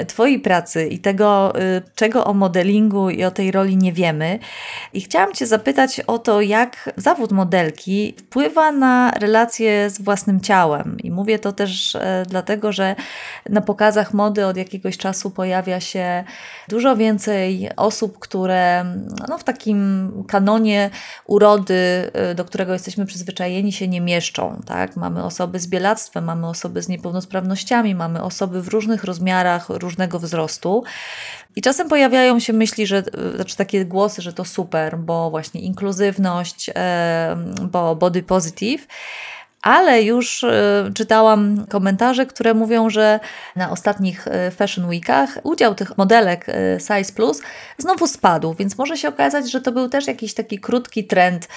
y, 0.00 0.06
Twojej 0.06 0.40
pracy 0.40 0.86
i 0.86 0.98
tego, 0.98 1.60
y, 1.60 1.82
czego 1.94 2.24
o 2.24 2.34
modelingu 2.34 3.10
i 3.10 3.24
o 3.24 3.30
tej 3.30 3.50
roli 3.50 3.76
nie 3.76 3.92
wiemy. 3.92 4.38
I 4.92 5.00
chciałam 5.00 5.32
Cię 5.32 5.46
zapytać 5.46 6.00
o 6.00 6.18
to, 6.18 6.40
jak 6.40 6.90
zawód 6.96 7.32
modelki 7.32 8.14
wpływa 8.18 8.72
na 8.72 9.10
relacje 9.10 9.90
z 9.90 10.00
własnym 10.02 10.40
ciałem. 10.40 10.96
I 11.02 11.10
mówię 11.10 11.38
to 11.38 11.52
też 11.52 11.94
y, 11.94 12.00
dlatego, 12.28 12.72
że 12.72 12.96
na 13.48 13.60
pokazach 13.60 14.14
mody 14.14 14.46
od 14.46 14.56
jakiegoś 14.56 14.98
czasu 14.98 15.30
pojawia 15.30 15.80
się 15.80 16.24
dużo 16.68 16.96
więcej 16.96 17.70
osób, 17.76 18.18
które 18.18 18.84
no, 19.28 19.38
w 19.38 19.44
takim 19.44 20.10
kanonie 20.28 20.90
urody, 21.26 22.10
y, 22.32 22.34
do 22.34 22.44
którego 22.44 22.72
jesteśmy 22.72 23.06
przyzwyczajeni, 23.06 23.72
się 23.72 23.88
nie 23.88 24.00
mieszczą 24.00 24.59
tak? 24.62 24.96
Mamy 24.96 25.24
osoby 25.24 25.60
z 25.60 25.66
bielactwem, 25.66 26.24
mamy 26.24 26.48
osoby 26.48 26.82
z 26.82 26.88
niepełnosprawnościami, 26.88 27.94
mamy 27.94 28.22
osoby 28.22 28.62
w 28.62 28.68
różnych 28.68 29.04
rozmiarach, 29.04 29.68
różnego 29.68 30.18
wzrostu. 30.18 30.84
I 31.56 31.62
czasem 31.62 31.88
pojawiają 31.88 32.40
się 32.40 32.52
myśli, 32.52 32.86
że, 32.86 33.02
znaczy 33.34 33.56
takie 33.56 33.84
głosy, 33.84 34.22
że 34.22 34.32
to 34.32 34.44
super, 34.44 34.98
bo 34.98 35.30
właśnie 35.30 35.60
inkluzywność, 35.60 36.70
bo 37.62 37.96
body 37.96 38.22
positive. 38.22 38.86
Ale 39.62 40.02
już 40.02 40.42
y, 40.42 40.48
czytałam 40.94 41.66
komentarze, 41.68 42.26
które 42.26 42.54
mówią, 42.54 42.90
że 42.90 43.20
na 43.56 43.70
ostatnich 43.70 44.26
y, 44.26 44.50
Fashion 44.50 44.88
Weekach 44.88 45.38
udział 45.42 45.74
tych 45.74 45.98
modelek 45.98 46.48
y, 46.48 46.52
Size 46.80 47.12
Plus 47.12 47.42
znowu 47.78 48.06
spadł, 48.06 48.54
więc 48.54 48.78
może 48.78 48.96
się 48.96 49.08
okazać, 49.08 49.50
że 49.50 49.60
to 49.60 49.72
był 49.72 49.88
też 49.88 50.06
jakiś 50.06 50.34
taki 50.34 50.58
krótki 50.58 51.04
trend, 51.04 51.48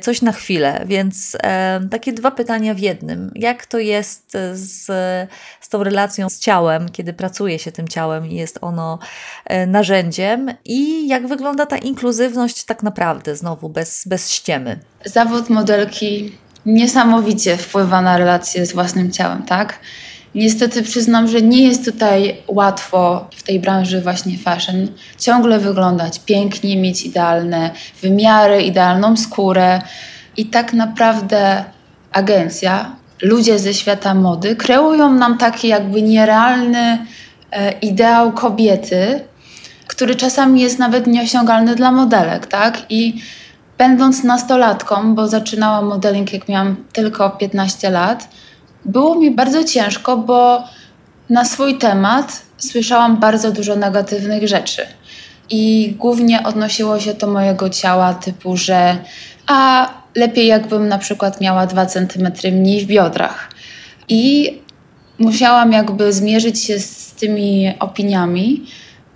coś 0.00 0.22
na 0.22 0.32
chwilę. 0.32 0.82
Więc 0.86 1.36
takie 1.90 2.12
dwa 2.12 2.30
pytania 2.30 2.74
w 2.74 2.78
jednym. 2.78 3.30
Jak 3.34 3.66
to 3.66 3.78
jest 3.78 4.32
z, 4.52 4.86
z 5.60 5.68
tą 5.68 5.84
relacją 5.84 6.28
z 6.28 6.38
ciałem, 6.38 6.88
kiedy 6.88 7.12
pracuje 7.12 7.58
się 7.58 7.72
tym 7.72 7.88
ciałem 7.88 8.26
i 8.26 8.34
jest 8.34 8.58
ono 8.60 8.98
e, 9.44 9.66
narzędziem 9.66 10.50
i 10.64 11.08
jak 11.08 11.26
wygląda 11.26 11.66
ta 11.66 11.78
inkluzywność 11.78 12.64
tak 12.64 12.82
naprawdę, 12.82 13.36
znowu 13.36 13.68
bez, 13.68 14.04
bez 14.06 14.30
ściemy? 14.30 14.78
Zawód 15.04 15.50
modelki 15.50 16.32
niesamowicie 16.66 17.56
wpływa 17.56 18.02
na 18.02 18.18
relacje 18.18 18.66
z 18.66 18.72
własnym 18.72 19.10
ciałem, 19.10 19.42
tak? 19.42 19.78
Niestety 20.34 20.82
przyznam, 20.82 21.28
że 21.28 21.42
nie 21.42 21.64
jest 21.68 21.84
tutaj 21.84 22.36
łatwo 22.48 23.28
w 23.36 23.42
tej 23.42 23.60
branży 23.60 24.00
właśnie 24.00 24.38
fashion 24.38 24.88
ciągle 25.18 25.58
wyglądać 25.58 26.20
pięknie, 26.26 26.76
mieć 26.76 27.02
idealne 27.02 27.70
wymiary, 28.02 28.62
idealną 28.62 29.16
skórę 29.16 29.82
i 30.36 30.46
tak 30.46 30.72
naprawdę 30.72 31.64
agencja, 32.12 32.96
ludzie 33.22 33.58
ze 33.58 33.74
świata 33.74 34.14
mody 34.14 34.56
kreują 34.56 35.12
nam 35.12 35.38
taki 35.38 35.68
jakby 35.68 36.02
nierealny 36.02 37.06
e, 37.50 37.72
ideał 37.72 38.32
kobiety, 38.32 39.20
który 39.86 40.14
czasami 40.14 40.60
jest 40.60 40.78
nawet 40.78 41.06
nieosiągalny 41.06 41.74
dla 41.74 41.92
modelek, 41.92 42.46
tak? 42.46 42.82
I 42.88 43.22
Będąc 43.82 44.24
nastolatką, 44.24 45.14
bo 45.14 45.28
zaczynałam 45.28 45.86
modeling 45.86 46.32
jak 46.32 46.48
miałam 46.48 46.76
tylko 46.92 47.30
15 47.30 47.90
lat, 47.90 48.28
było 48.84 49.14
mi 49.14 49.30
bardzo 49.30 49.64
ciężko, 49.64 50.16
bo 50.16 50.64
na 51.30 51.44
swój 51.44 51.78
temat 51.78 52.42
słyszałam 52.58 53.16
bardzo 53.16 53.52
dużo 53.52 53.76
negatywnych 53.76 54.48
rzeczy. 54.48 54.86
I 55.50 55.94
głównie 55.98 56.42
odnosiło 56.42 57.00
się 57.00 57.14
to 57.14 57.26
mojego 57.26 57.70
ciała, 57.70 58.14
typu, 58.14 58.56
że 58.56 58.96
a 59.46 59.88
lepiej 60.14 60.46
jakbym 60.46 60.88
na 60.88 60.98
przykład 60.98 61.40
miała 61.40 61.66
2 61.66 61.86
cm 61.86 62.28
mniej 62.52 62.84
w 62.84 62.86
biodrach. 62.86 63.50
I 64.08 64.52
musiałam 65.18 65.72
jakby 65.72 66.12
zmierzyć 66.12 66.64
się 66.64 66.78
z 66.78 67.12
tymi 67.12 67.74
opiniami, 67.78 68.66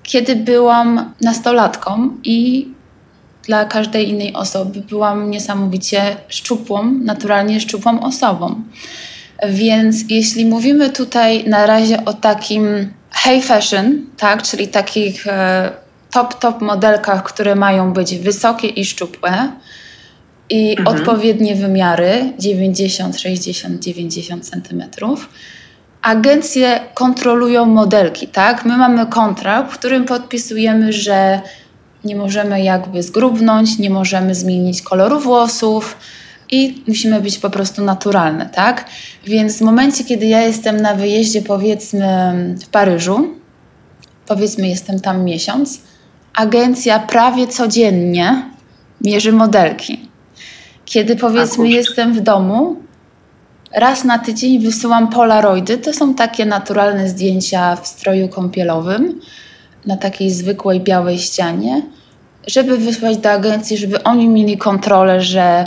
kiedy 0.02 0.36
byłam 0.36 1.14
nastolatką 1.20 2.10
i 2.24 2.68
dla 3.46 3.64
każdej 3.64 4.08
innej 4.08 4.34
osoby. 4.34 4.80
Byłam 4.80 5.30
niesamowicie 5.30 6.16
szczupłą, 6.28 6.92
naturalnie 6.92 7.60
szczupłą 7.60 8.00
osobą. 8.00 8.62
Więc 9.48 9.96
jeśli 10.08 10.46
mówimy 10.46 10.90
tutaj 10.90 11.44
na 11.48 11.66
razie 11.66 12.04
o 12.04 12.12
takim 12.12 12.92
high 13.24 13.44
fashion, 13.44 14.06
tak, 14.16 14.42
czyli 14.42 14.68
takich 14.68 15.26
e, 15.26 15.70
top, 16.10 16.34
top 16.34 16.60
modelkach, 16.60 17.22
które 17.22 17.54
mają 17.54 17.92
być 17.92 18.16
wysokie 18.16 18.68
i 18.68 18.84
szczupłe 18.84 19.52
i 20.50 20.76
mhm. 20.78 20.96
odpowiednie 20.96 21.54
wymiary 21.54 22.32
90, 22.38 23.20
60, 23.20 23.82
90 23.82 24.48
centymetrów, 24.48 25.28
agencje 26.02 26.80
kontrolują 26.94 27.66
modelki, 27.66 28.28
tak? 28.28 28.64
My 28.64 28.76
mamy 28.76 29.06
kontrakt, 29.06 29.72
w 29.72 29.78
którym 29.78 30.04
podpisujemy, 30.04 30.92
że 30.92 31.40
nie 32.06 32.16
możemy 32.16 32.62
jakby 32.62 33.02
zgrubnąć, 33.02 33.78
nie 33.78 33.90
możemy 33.90 34.34
zmienić 34.34 34.82
koloru 34.82 35.20
włosów 35.20 35.96
i 36.50 36.82
musimy 36.86 37.20
być 37.20 37.38
po 37.38 37.50
prostu 37.50 37.84
naturalne, 37.84 38.46
tak? 38.46 38.84
Więc 39.26 39.58
w 39.58 39.60
momencie, 39.60 40.04
kiedy 40.04 40.26
ja 40.26 40.42
jestem 40.42 40.80
na 40.80 40.94
wyjeździe, 40.94 41.42
powiedzmy 41.42 42.34
w 42.62 42.68
Paryżu, 42.68 43.28
powiedzmy 44.26 44.68
jestem 44.68 45.00
tam 45.00 45.24
miesiąc, 45.24 45.80
agencja 46.34 46.98
prawie 46.98 47.46
codziennie 47.46 48.42
mierzy 49.00 49.32
modelki. 49.32 50.08
Kiedy 50.84 51.16
powiedzmy 51.16 51.68
jestem 51.68 52.14
w 52.14 52.20
domu, 52.20 52.76
raz 53.72 54.04
na 54.04 54.18
tydzień 54.18 54.58
wysyłam 54.58 55.08
polaroidy. 55.08 55.78
To 55.78 55.92
są 55.92 56.14
takie 56.14 56.46
naturalne 56.46 57.08
zdjęcia 57.08 57.76
w 57.76 57.86
stroju 57.86 58.28
kąpielowym 58.28 59.20
na 59.86 59.96
takiej 59.96 60.30
zwykłej 60.30 60.80
białej 60.80 61.18
ścianie 61.18 61.82
żeby 62.46 62.78
wysłać 62.78 63.16
do 63.16 63.30
agencji, 63.30 63.76
żeby 63.76 64.02
oni 64.02 64.28
mieli 64.28 64.58
kontrolę, 64.58 65.20
że 65.20 65.64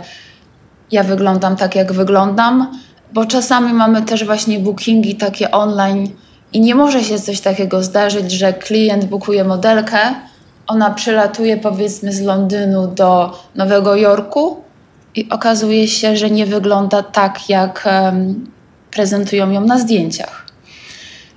ja 0.91 1.03
wyglądam 1.03 1.55
tak, 1.55 1.75
jak 1.75 1.93
wyglądam, 1.93 2.71
bo 3.13 3.25
czasami 3.25 3.73
mamy 3.73 4.01
też 4.01 4.25
właśnie 4.25 4.59
bookingi 4.59 5.15
takie 5.15 5.51
online 5.51 6.09
i 6.53 6.61
nie 6.61 6.75
może 6.75 7.03
się 7.03 7.19
coś 7.19 7.41
takiego 7.41 7.83
zdarzyć, 7.83 8.31
że 8.31 8.53
klient 8.53 9.05
bukuje 9.05 9.43
modelkę, 9.43 9.99
ona 10.67 10.91
przylatuje 10.91 11.57
powiedzmy 11.57 12.13
z 12.13 12.21
Londynu 12.21 12.87
do 12.87 13.39
Nowego 13.55 13.95
Jorku 13.95 14.63
i 15.15 15.29
okazuje 15.29 15.87
się, 15.87 16.17
że 16.17 16.29
nie 16.29 16.45
wygląda 16.45 17.03
tak, 17.03 17.49
jak 17.49 17.85
um, 17.85 18.51
prezentują 18.91 19.51
ją 19.51 19.61
na 19.61 19.79
zdjęciach. 19.79 20.45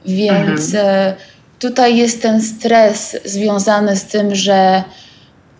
Więc 0.06 0.74
mhm. 0.74 0.86
E, 0.86 1.14
tutaj 1.58 1.96
jest 1.96 2.22
ten 2.22 2.42
stres 2.42 3.16
związany 3.24 3.96
z 3.96 4.04
tym, 4.04 4.34
że 4.34 4.82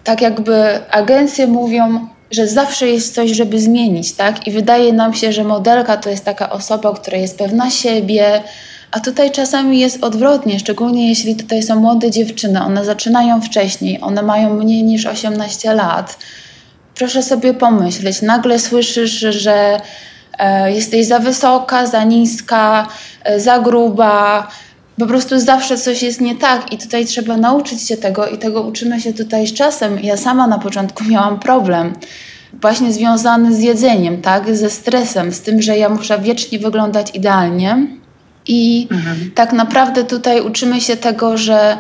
tak 0.05 0.21
jakby 0.21 0.81
agencje 0.91 1.47
mówią, 1.47 2.09
że 2.31 2.49
zawsze 2.49 2.89
jest 2.89 3.15
coś, 3.15 3.31
żeby 3.31 3.61
zmienić, 3.61 4.13
tak? 4.13 4.47
I 4.47 4.51
wydaje 4.51 4.93
nam 4.93 5.15
się, 5.15 5.33
że 5.33 5.45
modelka 5.45 5.97
to 5.97 6.11
jest 6.11 6.25
taka 6.25 6.51
osoba, 6.51 6.95
która 6.95 7.19
jest 7.19 7.39
pewna 7.39 7.71
siebie, 7.71 8.43
a 8.91 9.01
tutaj 9.01 9.31
czasami 9.31 9.81
jest 9.81 10.05
odwrotnie, 10.05 10.59
szczególnie 10.59 11.09
jeśli 11.09 11.37
tutaj 11.37 11.63
są 11.63 11.81
młode 11.81 12.11
dziewczyny, 12.11 12.63
one 12.63 12.85
zaczynają 12.85 13.41
wcześniej, 13.41 14.01
one 14.01 14.23
mają 14.23 14.55
mniej 14.55 14.83
niż 14.83 15.07
18 15.07 15.75
lat. 15.75 16.19
Proszę 16.95 17.23
sobie 17.23 17.55
pomyśleć, 17.55 18.23
nagle 18.23 18.59
słyszysz, 18.59 19.11
że 19.11 19.81
e, 20.39 20.73
jesteś 20.73 21.07
za 21.07 21.19
wysoka, 21.19 21.87
za 21.87 22.05
niska, 22.05 22.89
e, 23.25 23.41
za 23.41 23.59
gruba, 23.59 24.49
po 24.99 25.07
prostu 25.07 25.41
zawsze 25.41 25.79
coś 25.79 26.03
jest 26.03 26.21
nie 26.21 26.37
tak 26.37 26.73
i 26.73 26.79
tutaj 26.79 27.07
trzeba 27.07 27.37
nauczyć 27.37 27.89
się 27.89 27.97
tego 27.97 28.27
i 28.27 28.39
tego 28.39 28.63
uczymy 28.63 29.01
się 29.01 29.13
tutaj 29.13 29.47
z 29.47 29.53
czasem. 29.53 30.01
Ja 30.01 30.17
sama 30.17 30.47
na 30.47 30.59
początku 30.59 31.05
miałam 31.05 31.39
problem 31.39 31.93
właśnie 32.61 32.93
związany 32.93 33.55
z 33.55 33.61
jedzeniem, 33.61 34.23
tak, 34.23 34.57
ze 34.57 34.71
stresem, 34.71 35.33
z 35.33 35.41
tym, 35.41 35.63
że 35.63 35.79
ja 35.79 35.89
muszę 35.89 36.19
wiecznie 36.19 36.59
wyglądać 36.59 37.15
idealnie 37.15 37.87
i 38.47 38.89
mhm. 38.91 39.31
tak 39.35 39.53
naprawdę 39.53 40.05
tutaj 40.05 40.41
uczymy 40.41 40.81
się 40.81 40.97
tego, 40.97 41.39
że 41.39 41.77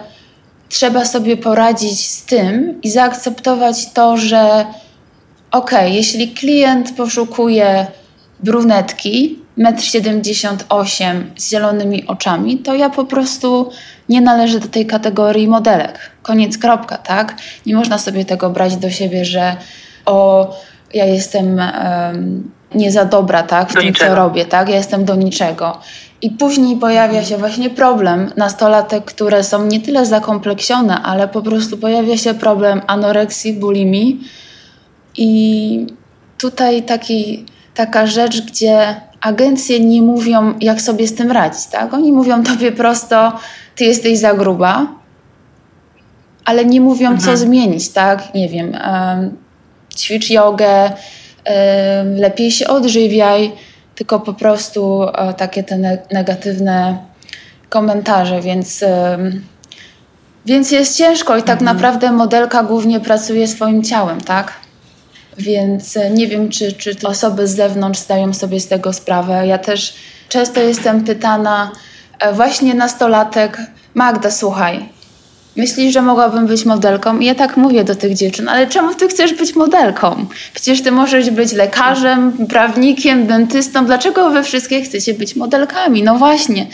trzeba 0.68 1.04
sobie 1.04 1.36
poradzić 1.36 2.08
z 2.08 2.24
tym 2.24 2.80
i 2.82 2.90
zaakceptować 2.90 3.92
to, 3.92 4.16
że 4.16 4.66
ok, 5.50 5.70
jeśli 5.86 6.28
klient 6.28 6.92
poszukuje 6.96 7.86
brunetki, 8.40 9.41
1,78 9.58 11.04
m 11.04 11.30
z 11.36 11.50
zielonymi 11.50 12.06
oczami, 12.06 12.58
to 12.58 12.74
ja 12.74 12.90
po 12.90 13.04
prostu 13.04 13.70
nie 14.08 14.20
należę 14.20 14.60
do 14.60 14.68
tej 14.68 14.86
kategorii 14.86 15.48
modelek. 15.48 16.10
Koniec, 16.22 16.58
kropka, 16.58 16.98
tak? 16.98 17.36
Nie 17.66 17.74
można 17.74 17.98
sobie 17.98 18.24
tego 18.24 18.50
brać 18.50 18.76
do 18.76 18.90
siebie, 18.90 19.24
że 19.24 19.56
o, 20.06 20.50
ja 20.94 21.04
jestem 21.04 21.60
um, 21.84 22.50
nie 22.74 22.92
za 22.92 23.04
dobra, 23.04 23.42
tak? 23.42 23.70
W 23.70 23.74
do 23.74 23.80
tym, 23.80 23.88
niczego. 23.88 24.10
co 24.10 24.16
robię, 24.16 24.44
tak? 24.44 24.68
Ja 24.68 24.76
jestem 24.76 25.04
do 25.04 25.14
niczego. 25.14 25.78
I 26.22 26.30
później 26.30 26.76
pojawia 26.76 27.24
się 27.24 27.36
właśnie 27.36 27.70
problem 27.70 28.32
nastolatek, 28.36 29.04
które 29.04 29.44
są 29.44 29.66
nie 29.66 29.80
tyle 29.80 30.06
zakompleksione, 30.06 31.02
ale 31.02 31.28
po 31.28 31.42
prostu 31.42 31.78
pojawia 31.78 32.16
się 32.16 32.34
problem 32.34 32.80
anoreksji, 32.86 33.52
bulimii. 33.52 34.20
I 35.16 35.86
tutaj 36.38 36.82
taki, 36.82 37.44
taka 37.74 38.06
rzecz, 38.06 38.42
gdzie 38.42 39.00
agencje 39.22 39.80
nie 39.80 40.02
mówią, 40.02 40.54
jak 40.60 40.80
sobie 40.80 41.06
z 41.06 41.14
tym 41.14 41.30
radzić, 41.30 41.66
tak? 41.66 41.94
Oni 41.94 42.12
mówią 42.12 42.42
tobie 42.42 42.72
prosto, 42.72 43.32
ty 43.76 43.84
jesteś 43.84 44.18
za 44.18 44.34
gruba, 44.34 44.86
ale 46.44 46.64
nie 46.64 46.80
mówią, 46.80 47.10
mhm. 47.10 47.20
co 47.20 47.36
zmienić, 47.36 47.88
tak? 47.88 48.34
Nie 48.34 48.48
wiem, 48.48 48.72
um, 48.72 49.36
ćwicz 49.96 50.30
jogę, 50.30 50.84
um, 50.84 52.16
lepiej 52.16 52.50
się 52.50 52.66
odżywiaj, 52.66 53.52
tylko 53.94 54.20
po 54.20 54.32
prostu 54.32 54.98
um, 54.98 55.34
takie 55.34 55.62
te 55.62 55.78
ne 55.78 55.98
negatywne 56.10 56.98
komentarze, 57.68 58.40
więc, 58.40 58.84
więc 60.46 60.70
jest 60.70 60.98
ciężko 60.98 61.36
i 61.36 61.42
tak 61.42 61.60
mhm. 61.60 61.76
naprawdę 61.76 62.12
modelka 62.12 62.62
głównie 62.62 63.00
pracuje 63.00 63.48
swoim 63.48 63.82
ciałem, 63.82 64.20
tak? 64.20 64.61
Więc 65.38 65.96
e, 65.96 66.10
nie 66.10 66.26
wiem, 66.26 66.48
czy, 66.48 66.72
czy 66.72 66.96
osoby 67.04 67.48
z 67.48 67.56
zewnątrz 67.56 68.00
zdają 68.00 68.34
sobie 68.34 68.60
z 68.60 68.68
tego 68.68 68.92
sprawę. 68.92 69.46
Ja 69.46 69.58
też 69.58 69.94
często 70.28 70.60
jestem 70.60 71.04
pytana, 71.04 71.72
e, 72.18 72.32
właśnie 72.32 72.74
nastolatek, 72.74 73.58
Magda, 73.94 74.30
słuchaj, 74.30 74.88
Myślisz, 75.56 75.92
że 75.92 76.02
mogłabym 76.02 76.46
być 76.46 76.64
modelką? 76.64 77.18
I 77.18 77.26
ja 77.26 77.34
tak 77.34 77.56
mówię 77.56 77.84
do 77.84 77.94
tych 77.94 78.14
dziewczyn, 78.14 78.48
ale 78.48 78.66
czemu 78.66 78.94
ty 78.94 79.08
chcesz 79.08 79.34
być 79.34 79.54
modelką? 79.54 80.26
Przecież 80.54 80.82
ty 80.82 80.92
możesz 80.92 81.30
być 81.30 81.52
lekarzem, 81.52 82.46
prawnikiem, 82.46 83.26
dentystą. 83.26 83.86
Dlaczego 83.86 84.30
wy 84.30 84.42
wszystkie 84.42 84.82
chcecie 84.82 85.14
być 85.14 85.36
modelkami? 85.36 86.02
No 86.02 86.18
właśnie. 86.18 86.66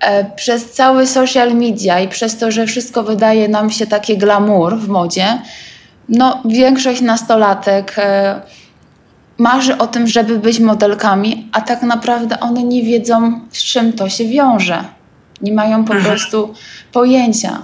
E, 0.00 0.24
przez 0.36 0.70
cały 0.70 1.06
social 1.06 1.54
media 1.54 2.00
i 2.00 2.08
przez 2.08 2.36
to, 2.36 2.50
że 2.50 2.66
wszystko 2.66 3.02
wydaje 3.02 3.48
nam 3.48 3.70
się 3.70 3.86
takie 3.86 4.16
glamour 4.16 4.78
w 4.78 4.88
modzie, 4.88 5.38
no 6.08 6.42
większość 6.44 7.00
nastolatek 7.00 7.94
e, 7.98 8.40
marzy 9.38 9.78
o 9.78 9.86
tym, 9.86 10.06
żeby 10.06 10.38
być 10.38 10.60
modelkami, 10.60 11.48
a 11.52 11.60
tak 11.60 11.82
naprawdę 11.82 12.40
one 12.40 12.62
nie 12.62 12.82
wiedzą, 12.82 13.40
z 13.50 13.64
czym 13.64 13.92
to 13.92 14.08
się 14.08 14.24
wiąże. 14.24 14.84
Nie 15.40 15.52
mają 15.52 15.84
po 15.84 15.94
mhm. 15.94 16.10
prostu 16.10 16.54
pojęcia. 16.92 17.62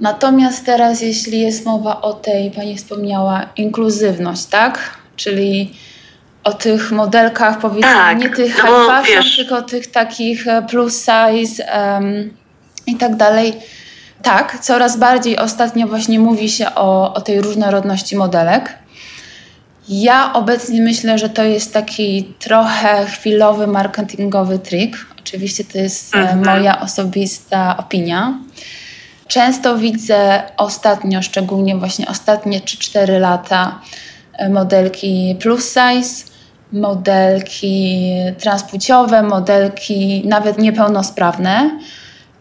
Natomiast 0.00 0.66
teraz, 0.66 1.00
jeśli 1.02 1.40
jest 1.40 1.66
mowa 1.66 2.00
o 2.00 2.12
tej, 2.12 2.50
Pani 2.50 2.76
wspomniała, 2.76 3.46
inkluzywność, 3.56 4.44
tak? 4.44 4.98
Czyli 5.16 5.72
o 6.44 6.52
tych 6.52 6.92
modelkach, 6.92 7.58
powiedzmy, 7.58 7.92
tak, 7.92 8.18
nie 8.18 8.30
tych 8.30 8.58
no, 8.58 8.64
high 8.64 8.86
fashion, 8.86 9.24
tylko 9.36 9.62
tych 9.62 9.86
takich 9.86 10.48
e, 10.48 10.62
plus 10.62 10.98
size 10.98 11.64
um, 11.78 12.30
i 12.86 12.96
tak 12.96 13.16
dalej. 13.16 13.52
Tak, 14.22 14.58
coraz 14.60 14.96
bardziej 14.96 15.38
ostatnio 15.38 15.86
właśnie 15.86 16.18
mówi 16.18 16.48
się 16.48 16.74
o, 16.74 17.14
o 17.14 17.20
tej 17.20 17.40
różnorodności 17.40 18.16
modelek. 18.16 18.78
Ja 19.88 20.32
obecnie 20.32 20.82
myślę, 20.82 21.18
że 21.18 21.28
to 21.28 21.44
jest 21.44 21.72
taki 21.72 22.34
trochę 22.38 23.06
chwilowy 23.06 23.66
marketingowy 23.66 24.58
trik. 24.58 25.06
Oczywiście 25.18 25.64
to 25.64 25.78
jest 25.78 26.14
e, 26.14 26.18
mhm. 26.18 26.44
moja 26.44 26.80
osobista 26.80 27.76
opinia. 27.76 28.38
Często 29.28 29.78
widzę 29.78 30.42
ostatnio, 30.56 31.22
szczególnie 31.22 31.76
właśnie 31.76 32.08
ostatnie 32.08 32.60
3-4 32.60 33.20
lata, 33.20 33.80
e, 34.32 34.48
modelki 34.48 35.36
plus 35.40 35.64
size, 35.68 36.24
modelki 36.72 38.06
transpłciowe, 38.38 39.22
modelki 39.22 40.22
nawet 40.26 40.58
niepełnosprawne. 40.58 41.70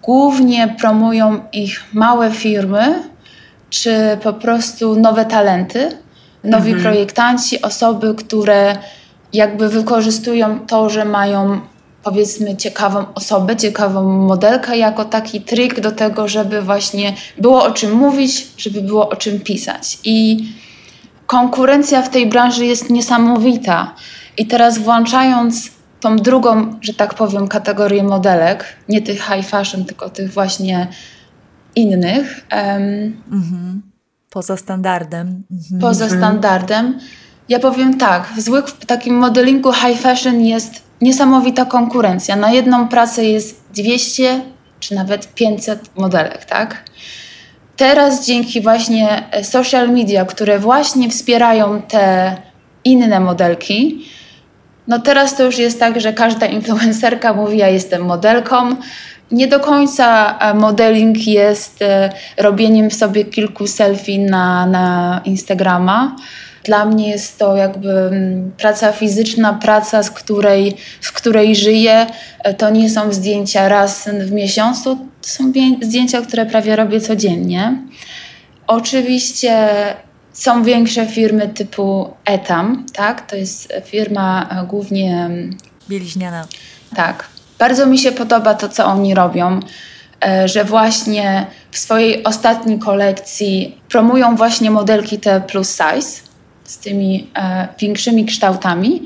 Głównie 0.08 0.76
promują 0.80 1.40
ich 1.54 1.84
małe 1.94 2.32
firmy, 2.32 3.04
czy 3.70 4.18
po 4.24 4.34
prostu 4.34 5.00
nowe 5.00 5.26
talenty, 5.26 5.90
nowi 6.44 6.72
mhm. 6.72 6.82
projektanci, 6.84 7.62
osoby, 7.62 8.16
które 8.16 8.78
jakby 9.34 9.70
wykorzystują 9.70 10.60
to, 10.60 10.90
że 10.90 11.06
mają 11.06 11.60
powiedzmy 12.04 12.56
ciekawą 12.56 13.06
osobę, 13.16 13.56
ciekawą 13.56 14.04
modelkę 14.04 14.78
jako 14.78 15.06
taki 15.06 15.42
trik 15.42 15.80
do 15.80 15.92
tego, 15.92 16.28
żeby 16.28 16.62
właśnie 16.62 17.14
było 17.38 17.64
o 17.64 17.72
czym 17.72 17.92
mówić, 17.92 18.48
żeby 18.58 18.82
było 18.82 19.10
o 19.10 19.16
czym 19.16 19.40
pisać. 19.40 19.98
I 20.04 20.48
konkurencja 21.26 22.02
w 22.02 22.10
tej 22.10 22.28
branży 22.28 22.66
jest 22.66 22.90
niesamowita. 22.90 23.94
I 24.38 24.46
teraz 24.46 24.78
włączając 24.78 25.77
tą 26.00 26.16
drugą, 26.16 26.80
że 26.82 26.94
tak 26.94 27.14
powiem, 27.14 27.48
kategorię 27.48 28.04
modelek, 28.04 28.66
nie 28.90 29.02
tych 29.02 29.22
high 29.22 29.48
fashion, 29.48 29.86
tylko 29.86 30.10
tych 30.10 30.34
właśnie 30.34 30.88
innych. 31.76 32.46
Um, 32.52 33.22
mhm. 33.32 33.82
Poza 34.30 34.58
standardem. 34.58 35.44
Mhm. 35.52 35.82
Poza 35.82 36.10
standardem. 36.10 37.00
Ja 37.50 37.60
powiem 37.60 37.98
tak, 37.98 38.28
w 38.38 38.42
złych, 38.42 38.66
w 38.68 38.86
takim 38.86 39.16
modelingu 39.16 39.74
high 39.74 40.00
fashion 40.00 40.42
jest 40.42 40.84
niesamowita 41.02 41.66
konkurencja. 41.66 42.36
Na 42.36 42.52
jedną 42.52 42.88
pracę 42.88 43.26
jest 43.26 43.64
200 43.74 44.42
czy 44.80 44.96
nawet 44.96 45.34
500 45.34 45.98
modelek, 45.98 46.46
tak? 46.46 46.84
Teraz 47.78 48.26
dzięki 48.26 48.62
właśnie 48.62 49.32
e, 49.32 49.44
social 49.44 49.90
media, 49.92 50.26
które 50.26 50.60
właśnie 50.60 51.10
wspierają 51.10 51.82
te 51.82 52.36
inne 52.84 53.20
modelki, 53.20 54.06
no 54.88 55.00
teraz 55.00 55.36
to 55.36 55.44
już 55.44 55.58
jest 55.58 55.80
tak, 55.80 56.02
że 56.02 56.14
każda 56.14 56.46
influencerka 56.46 57.34
mówi, 57.34 57.58
ja 57.58 57.70
jestem 57.70 58.06
modelką. 58.06 58.76
Nie 59.32 59.48
do 59.48 59.60
końca 59.60 60.38
e, 60.40 60.54
modeling 60.54 61.28
jest 61.28 61.82
e, 61.82 62.10
robieniem 62.38 62.92
sobie 62.92 63.26
kilku 63.26 63.68
selfie 63.68 64.20
na, 64.20 64.66
na 64.66 65.22
Instagrama 65.26 66.16
dla 66.68 66.86
mnie 66.86 67.10
jest 67.10 67.38
to 67.38 67.56
jakby 67.56 67.92
mm, 67.92 68.52
praca 68.58 68.92
fizyczna, 68.92 69.54
praca, 69.54 70.04
z 70.04 70.12
której, 70.12 70.76
z 71.02 71.12
której 71.12 71.56
żyję. 71.56 72.06
E, 72.44 72.54
to 72.54 72.70
nie 72.70 72.90
są 72.90 73.14
zdjęcia 73.14 73.70
raz 73.70 74.10
w 74.10 74.32
miesiącu, 74.32 74.96
to 74.96 75.30
są 75.30 75.52
zdjęcia, 75.82 76.22
które 76.22 76.46
prawie 76.46 76.76
robię 76.76 77.02
codziennie. 77.02 77.78
Oczywiście 78.68 79.70
są 80.38 80.64
większe 80.64 81.06
firmy 81.06 81.50
typu 81.50 82.14
Etam, 82.26 82.86
tak? 82.94 83.30
To 83.30 83.36
jest 83.36 83.74
firma 83.86 84.50
e, 84.50 84.68
głównie. 84.68 85.16
Mm, 85.26 85.58
Bieliźniana. 85.90 86.46
Tak. 86.96 87.28
Bardzo 87.60 87.86
mi 87.86 87.98
się 87.98 88.12
podoba 88.12 88.54
to, 88.54 88.70
co 88.70 88.86
oni 88.86 89.16
robią 89.16 89.60
e, 90.26 90.48
że 90.48 90.64
właśnie 90.64 91.46
w 91.72 91.78
swojej 91.78 92.24
ostatniej 92.24 92.80
kolekcji 92.80 93.82
promują 93.90 94.36
właśnie 94.36 94.72
modelki 94.72 95.20
te 95.20 95.42
plus 95.42 95.70
size 95.70 96.22
z 96.64 96.78
tymi 96.78 97.28
e, 97.36 97.68
większymi 97.80 98.26
kształtami. 98.26 99.04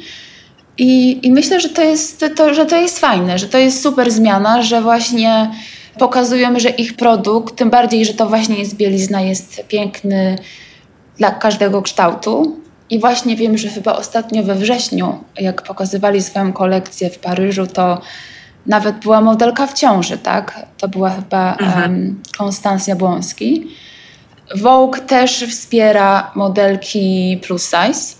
I, 0.77 1.19
I, 1.27 1.31
myślę, 1.31 1.59
że 1.59 1.69
to, 1.69 1.81
jest, 1.81 2.25
to, 2.35 2.53
że 2.53 2.65
to 2.65 2.77
jest 2.77 2.99
fajne, 2.99 3.39
że 3.39 3.47
to 3.47 3.57
jest 3.57 3.83
super 3.83 4.11
zmiana, 4.11 4.61
że 4.61 4.81
właśnie 4.81 5.51
pokazujemy, 5.99 6.59
że 6.59 6.69
ich 6.69 6.95
produkt, 6.95 7.55
tym 7.55 7.69
bardziej, 7.69 8.05
że 8.05 8.13
to 8.13 8.29
właśnie 8.29 8.55
jest 8.55 8.75
bielizna, 8.75 9.21
jest 9.21 9.63
piękny 9.67 10.37
dla 11.21 11.31
każdego 11.31 11.81
kształtu. 11.81 12.57
I 12.89 12.99
właśnie 12.99 13.35
wiem, 13.35 13.57
że 13.57 13.69
chyba 13.69 13.93
ostatnio 13.93 14.43
we 14.43 14.55
wrześniu, 14.55 15.17
jak 15.39 15.61
pokazywali 15.61 16.21
swoją 16.21 16.53
kolekcję 16.53 17.09
w 17.09 17.19
Paryżu, 17.19 17.67
to 17.67 18.01
nawet 18.65 18.95
była 18.99 19.21
modelka 19.21 19.67
w 19.67 19.73
ciąży, 19.73 20.17
tak? 20.17 20.65
To 20.77 20.87
była 20.87 21.09
chyba 21.09 21.55
mhm. 21.55 21.91
um, 21.91 22.21
Konstancja 22.37 22.95
Błąski. 22.95 23.67
Vogue 24.55 24.97
też 25.07 25.45
wspiera 25.49 26.31
modelki 26.35 27.39
plus 27.43 27.63
size 27.63 28.15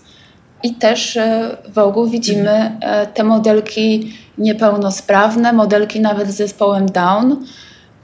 i 0.63 0.75
też 0.75 1.17
e, 1.17 1.57
w 1.69 1.73
Vogue 1.73 2.07
widzimy 2.07 2.77
e, 2.81 3.07
te 3.07 3.23
modelki 3.23 4.13
niepełnosprawne, 4.37 5.53
modelki 5.53 5.99
nawet 5.99 6.31
z 6.31 6.35
zespołem 6.35 6.85
Down. 6.85 7.45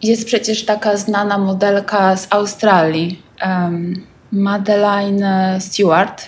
Jest 0.04 0.26
przecież 0.26 0.66
taka 0.66 0.98
znana 0.98 1.38
modelka 1.38 2.16
z 2.16 2.28
Australii, 2.30 3.22
um, 3.46 4.17
Madeline 4.32 5.26
Stewart. 5.60 6.28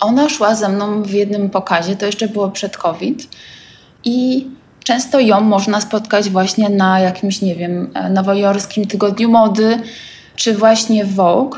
Ona 0.00 0.28
szła 0.28 0.54
ze 0.54 0.68
mną 0.68 1.02
w 1.02 1.10
jednym 1.10 1.50
pokazie, 1.50 1.96
to 1.96 2.06
jeszcze 2.06 2.28
było 2.28 2.50
przed 2.50 2.76
COVID 2.76 3.28
i 4.04 4.46
często 4.84 5.20
ją 5.20 5.40
można 5.40 5.80
spotkać 5.80 6.30
właśnie 6.30 6.68
na 6.68 7.00
jakimś, 7.00 7.42
nie 7.42 7.54
wiem, 7.54 7.90
e, 7.94 8.10
nowojorskim 8.10 8.86
tygodniu 8.86 9.30
mody, 9.30 9.78
czy 10.36 10.54
właśnie 10.54 11.04
Vogue. 11.04 11.56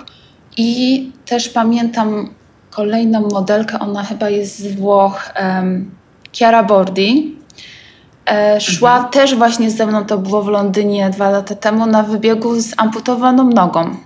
I 0.57 1.13
też 1.27 1.49
pamiętam 1.49 2.31
kolejną 2.71 3.21
modelkę, 3.21 3.79
ona 3.79 4.05
chyba 4.05 4.31
jest 4.31 4.59
z 4.59 4.75
Włoch, 4.75 5.33
um, 5.43 5.91
Chiara 6.33 6.63
Bordi. 6.63 7.37
E, 8.27 8.61
szła 8.61 8.95
mhm. 8.95 9.13
też 9.13 9.35
właśnie 9.35 9.71
ze 9.71 9.87
mną, 9.87 10.05
to 10.05 10.19
było 10.19 10.43
w 10.43 10.49
Londynie 10.49 11.11
dwa 11.11 11.31
lata 11.31 11.55
temu, 11.55 11.87
na 11.87 12.03
wybiegu 12.03 12.61
z 12.61 12.75
amputowaną 12.77 13.51
nogą. 13.51 13.97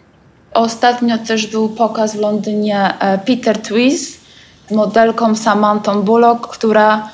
Ostatnio 0.55 1.19
też 1.19 1.47
był 1.47 1.69
pokaz 1.69 2.17
w 2.17 2.21
Londynie 2.21 2.99
e, 2.99 3.19
Peter 3.19 3.63
Twist 3.63 4.21
z 4.69 4.73
modelką 4.73 5.37
Samantą 5.37 6.03
Bullock, 6.03 6.47
która 6.47 7.09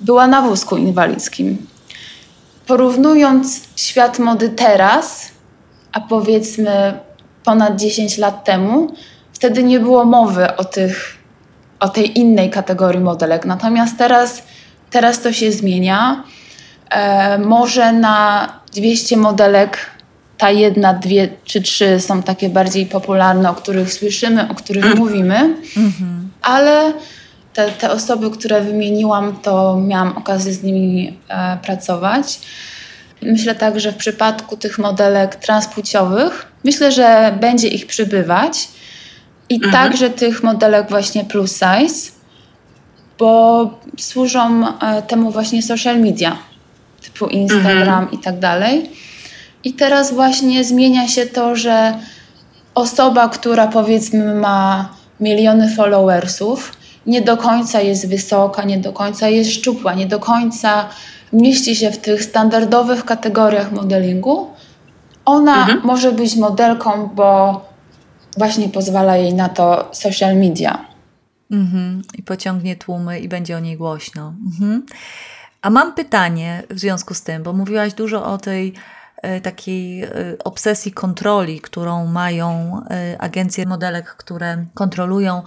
była 0.00 0.26
na 0.26 0.42
wózku 0.42 0.76
inwalidzkim. 0.76 1.66
Porównując 2.66 3.60
świat 3.76 4.18
mody 4.18 4.48
teraz 4.48 5.30
a 5.92 6.00
powiedzmy 6.00 6.98
ponad 7.44 7.76
10 7.76 8.18
lat 8.18 8.44
temu, 8.44 8.92
wtedy 9.32 9.62
nie 9.62 9.80
było 9.80 10.04
mowy 10.04 10.56
o, 10.56 10.64
tych, 10.64 11.16
o 11.80 11.88
tej 11.88 12.18
innej 12.18 12.50
kategorii 12.50 13.00
modelek. 13.00 13.44
Natomiast 13.44 13.98
teraz, 13.98 14.42
teraz 14.90 15.20
to 15.20 15.32
się 15.32 15.52
zmienia. 15.52 16.24
E, 16.90 17.38
może 17.38 17.92
na 17.92 18.48
200 18.74 19.16
modelek 19.16 19.78
ta 20.38 20.50
jedna, 20.50 20.94
dwie 20.94 21.28
czy 21.44 21.62
trzy 21.62 22.00
są 22.00 22.22
takie 22.22 22.48
bardziej 22.48 22.86
popularne, 22.86 23.50
o 23.50 23.54
których 23.54 23.92
słyszymy, 23.92 24.48
o 24.48 24.54
których 24.54 24.84
mm. 24.84 24.98
mówimy, 24.98 25.56
mm-hmm. 25.76 26.18
ale 26.42 26.92
te, 27.54 27.70
te 27.70 27.90
osoby, 27.90 28.30
które 28.30 28.60
wymieniłam, 28.60 29.36
to 29.42 29.76
miałam 29.86 30.16
okazję 30.16 30.52
z 30.52 30.62
nimi 30.62 31.18
e, 31.28 31.58
pracować. 31.62 32.40
Myślę 33.22 33.54
tak, 33.54 33.80
że 33.80 33.92
w 33.92 33.96
przypadku 33.96 34.56
tych 34.56 34.78
modelek 34.78 35.36
transpłciowych, 35.36 36.52
myślę, 36.64 36.92
że 36.92 37.36
będzie 37.40 37.68
ich 37.68 37.86
przybywać 37.86 38.68
i 39.48 39.54
mhm. 39.54 39.72
także 39.72 40.10
tych 40.10 40.42
modelek 40.42 40.88
właśnie 40.88 41.24
plus 41.24 41.52
size, 41.52 42.10
bo 43.18 43.70
służą 43.98 44.64
e, 44.78 45.02
temu 45.02 45.30
właśnie 45.30 45.62
social 45.62 46.00
media, 46.00 46.36
typu 47.02 47.26
Instagram 47.26 48.02
mhm. 48.02 48.12
i 48.12 48.18
tak 48.18 48.38
dalej. 48.38 48.90
I 49.64 49.72
teraz 49.72 50.14
właśnie 50.14 50.64
zmienia 50.64 51.08
się 51.08 51.26
to, 51.26 51.56
że 51.56 51.98
osoba, 52.74 53.28
która 53.28 53.66
powiedzmy 53.66 54.34
ma 54.34 54.88
miliony 55.20 55.74
followersów, 55.74 56.72
nie 57.06 57.22
do 57.22 57.36
końca 57.36 57.80
jest 57.80 58.08
wysoka, 58.08 58.62
nie 58.62 58.78
do 58.78 58.92
końca 58.92 59.28
jest 59.28 59.50
szczupła, 59.50 59.94
nie 59.94 60.06
do 60.06 60.18
końca 60.18 60.88
mieści 61.32 61.76
się 61.76 61.90
w 61.90 61.98
tych 61.98 62.24
standardowych 62.24 63.04
kategoriach 63.04 63.72
modelingu. 63.72 64.46
Ona 65.24 65.60
mhm. 65.60 65.80
może 65.84 66.12
być 66.12 66.36
modelką, 66.36 67.06
bo 67.14 67.60
właśnie 68.36 68.68
pozwala 68.68 69.16
jej 69.16 69.34
na 69.34 69.48
to 69.48 69.88
social 69.92 70.36
media. 70.36 70.84
Mhm. 71.50 72.02
I 72.14 72.22
pociągnie 72.22 72.76
tłumy 72.76 73.20
i 73.20 73.28
będzie 73.28 73.56
o 73.56 73.60
niej 73.60 73.76
głośno. 73.76 74.34
Mhm. 74.46 74.86
A 75.62 75.70
mam 75.70 75.94
pytanie 75.94 76.62
w 76.70 76.78
związku 76.78 77.14
z 77.14 77.22
tym, 77.22 77.42
bo 77.42 77.52
mówiłaś 77.52 77.94
dużo 77.94 78.24
o 78.24 78.38
tej 78.38 78.74
takiej 79.42 80.02
e, 80.02 80.10
obsesji 80.44 80.92
kontroli, 80.92 81.60
którą 81.60 82.06
mają 82.06 82.80
e, 82.90 83.20
agencje 83.20 83.66
modelek, 83.66 84.06
które 84.06 84.66
kontrolują 84.74 85.42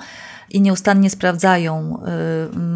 i 0.50 0.62
nieustannie 0.62 1.10
sprawdzają 1.10 2.04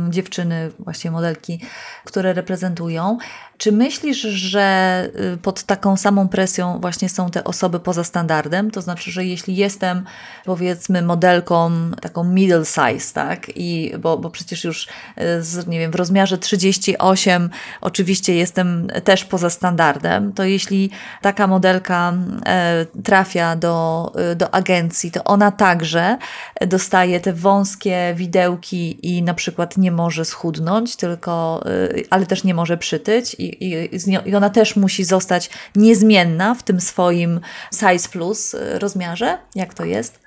dziewczyny, 0.09 0.71
właśnie 0.79 1.11
modelki, 1.11 1.59
które 2.05 2.33
reprezentują. 2.33 3.17
Czy 3.57 3.71
myślisz, 3.71 4.21
że 4.21 5.09
y, 5.33 5.37
pod 5.37 5.63
taką 5.63 5.97
samą 5.97 6.27
presją 6.27 6.79
właśnie 6.81 7.09
są 7.09 7.29
te 7.29 7.43
osoby 7.43 7.79
poza 7.79 8.03
standardem? 8.03 8.71
To 8.71 8.81
znaczy, 8.81 9.11
że 9.11 9.25
jeśli 9.25 9.55
jestem 9.55 10.05
powiedzmy 10.45 11.01
modelką 11.01 11.71
taką 12.01 12.23
middle 12.23 12.65
size, 12.65 13.13
tak? 13.13 13.51
I 13.55 13.93
bo, 13.99 14.17
bo 14.17 14.29
przecież 14.29 14.63
już 14.63 14.85
y, 14.85 15.43
z, 15.43 15.67
nie 15.67 15.79
wiem, 15.79 15.91
w 15.91 15.95
rozmiarze 15.95 16.37
38 16.37 17.49
oczywiście 17.81 18.35
jestem 18.35 18.87
też 19.03 19.25
poza 19.25 19.49
standardem, 19.49 20.33
to 20.33 20.43
jeśli 20.43 20.89
taka 21.21 21.47
modelka 21.47 22.13
e, 22.45 22.85
trafia 23.03 23.55
do, 23.55 24.11
y, 24.31 24.35
do 24.35 24.53
agencji, 24.53 25.11
to 25.11 25.23
ona 25.23 25.51
także 25.51 26.17
dostaje 26.67 27.19
te 27.19 27.33
wąskie 27.33 28.13
widełki 28.15 29.15
i 29.15 29.23
na 29.23 29.33
przykład 29.33 29.77
nie 29.77 29.91
może 29.91 30.25
schudnąć, 30.25 30.95
tylko, 30.95 31.63
ale 32.09 32.25
też 32.25 32.43
nie 32.43 32.53
może 32.53 32.77
przytyć 32.77 33.35
i, 33.45 33.89
i, 34.25 34.35
ona 34.35 34.49
też 34.49 34.75
musi 34.75 35.03
zostać 35.03 35.49
niezmienna 35.75 36.55
w 36.55 36.63
tym 36.63 36.81
swoim 36.81 37.39
size 37.73 38.09
plus 38.09 38.53
y, 38.53 38.79
rozmiarze? 38.79 39.37
Jak 39.55 39.73
to 39.73 39.85
jest? 39.85 40.19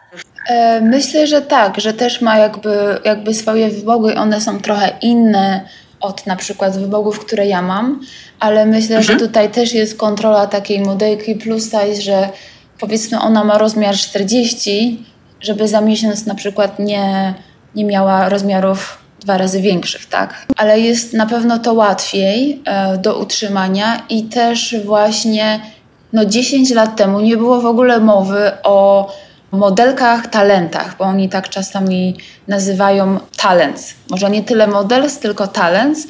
E, 0.48 0.81
myślę, 0.81 1.26
że 1.26 1.42
tak, 1.42 1.81
że 1.81 1.92
też 1.92 2.20
ma 2.20 2.38
jakby, 2.38 2.98
jakby 3.04 3.35
swoje 3.35 3.70
wymogi, 3.70 4.14
one 4.14 4.40
są 4.40 4.61
trochę 4.61 4.98
inne 5.02 5.68
od 6.00 6.26
na 6.26 6.37
przykład 6.37 6.78
wymogów, 6.78 7.20
które 7.20 7.46
ja 7.46 7.62
mam, 7.62 8.00
ale 8.40 8.66
myślę, 8.66 8.96
mhm. 8.96 9.18
że 9.18 9.26
tutaj 9.26 9.50
też 9.50 9.72
jest 9.72 9.96
kontrola 9.96 10.46
takiej 10.46 10.81
modelki 10.81 11.35
plus 11.35 11.64
size, 11.64 12.02
że 12.02 12.28
powiedzmy 12.81 13.20
ona 13.20 13.44
ma 13.44 13.59
rozmiar 13.59 13.94
40, 13.94 15.04
żeby 15.40 15.68
za 15.68 15.81
miesiąc 15.81 16.26
na 16.26 16.35
przykład 16.35 16.78
nie, 16.78 17.35
nie 17.74 17.85
miała 17.85 18.28
rozmiarów 18.28 18.98
dwa 19.20 19.38
razy 19.38 19.61
większych, 19.61 20.07
tak? 20.07 20.46
Ale 20.57 20.81
jest 20.81 21.12
na 21.12 21.26
pewno 21.26 21.59
to 21.59 21.74
łatwiej 21.74 22.62
e, 22.64 22.98
do 22.98 23.18
utrzymania 23.18 24.02
i 24.09 24.22
też 24.22 24.76
właśnie 24.85 25.61
no 26.12 26.24
10 26.24 26.70
lat 26.70 26.96
temu 26.96 27.20
nie 27.20 27.37
było 27.37 27.61
w 27.61 27.66
ogóle 27.66 28.00
mowy 28.00 28.52
o 28.62 29.09
modelkach, 29.52 30.26
talentach, 30.26 30.96
bo 30.98 31.04
oni 31.04 31.28
tak 31.28 31.48
czasami 31.48 32.16
nazywają 32.48 33.20
talents. 33.37 33.94
Może 34.11 34.31
nie 34.31 34.42
tyle 34.42 34.66
models, 34.66 35.18
tylko 35.18 35.46
talents. 35.46 36.07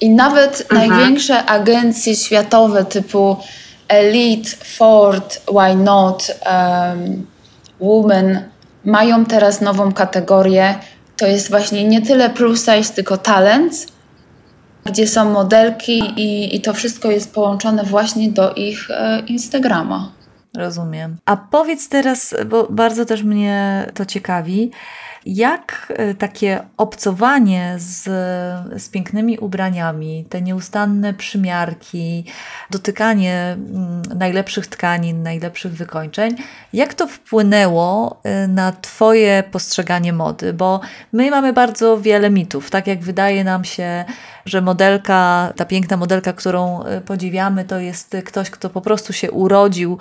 I 0.00 0.10
nawet 0.10 0.66
mhm. 0.70 0.90
największe 0.90 1.44
agencje 1.44 2.16
światowe 2.16 2.84
typu 2.84 3.36
Elite, 3.88 4.50
Ford, 4.64 5.40
Why 5.48 5.76
Not, 5.76 6.36
um, 6.46 7.26
Woman 7.80 8.42
mają 8.84 9.24
teraz 9.24 9.60
nową 9.60 9.92
kategorię 9.92 10.74
to 11.20 11.26
jest 11.26 11.50
właśnie 11.50 11.84
nie 11.84 12.02
tyle 12.02 12.30
plus 12.30 12.66
size, 12.66 12.94
tylko 12.94 13.16
talent, 13.16 13.86
gdzie 14.84 15.06
są 15.06 15.30
modelki 15.30 15.98
i, 16.16 16.56
i 16.56 16.60
to 16.60 16.74
wszystko 16.74 17.10
jest 17.10 17.34
połączone 17.34 17.84
właśnie 17.84 18.30
do 18.30 18.54
ich 18.54 18.90
e, 18.90 19.22
Instagrama. 19.26 20.12
Rozumiem. 20.56 21.16
A 21.26 21.36
powiedz 21.36 21.88
teraz, 21.88 22.34
bo 22.46 22.66
bardzo 22.70 23.04
też 23.04 23.22
mnie 23.22 23.86
to 23.94 24.06
ciekawi, 24.06 24.70
jak 25.26 25.92
e, 25.96 26.14
takie 26.14 26.60
obcowanie 26.76 27.74
z, 27.78 28.04
z 28.82 28.88
pięknymi 28.88 29.38
ubraniami, 29.38 30.24
te 30.28 30.42
nieustanne 30.42 31.14
przymiarki, 31.14 32.24
dotykanie 32.70 33.56
mm, 33.58 34.02
najlepszych 34.18 34.66
tkanin, 34.66 35.22
najlepszych 35.22 35.72
wykończeń, 35.72 36.36
jak 36.72 36.94
to 36.94 37.06
wpłynęło 37.06 38.20
e, 38.24 38.48
na 38.48 38.72
Twoje 38.72 39.44
postrzeganie 39.50 40.12
mody? 40.12 40.52
Bo 40.52 40.80
my 41.12 41.30
mamy 41.30 41.52
bardzo 41.52 42.00
wiele 42.00 42.30
mitów. 42.30 42.70
Tak 42.70 42.86
jak 42.86 43.00
wydaje 43.00 43.44
nam 43.44 43.64
się, 43.64 44.04
że 44.44 44.60
modelka, 44.60 45.52
ta 45.56 45.64
piękna 45.64 45.96
modelka, 45.96 46.32
którą 46.32 46.82
e, 46.82 47.00
podziwiamy, 47.00 47.64
to 47.64 47.78
jest 47.78 48.16
ktoś, 48.24 48.50
kto 48.50 48.70
po 48.70 48.80
prostu 48.80 49.12
się 49.12 49.30
urodził 49.30 49.98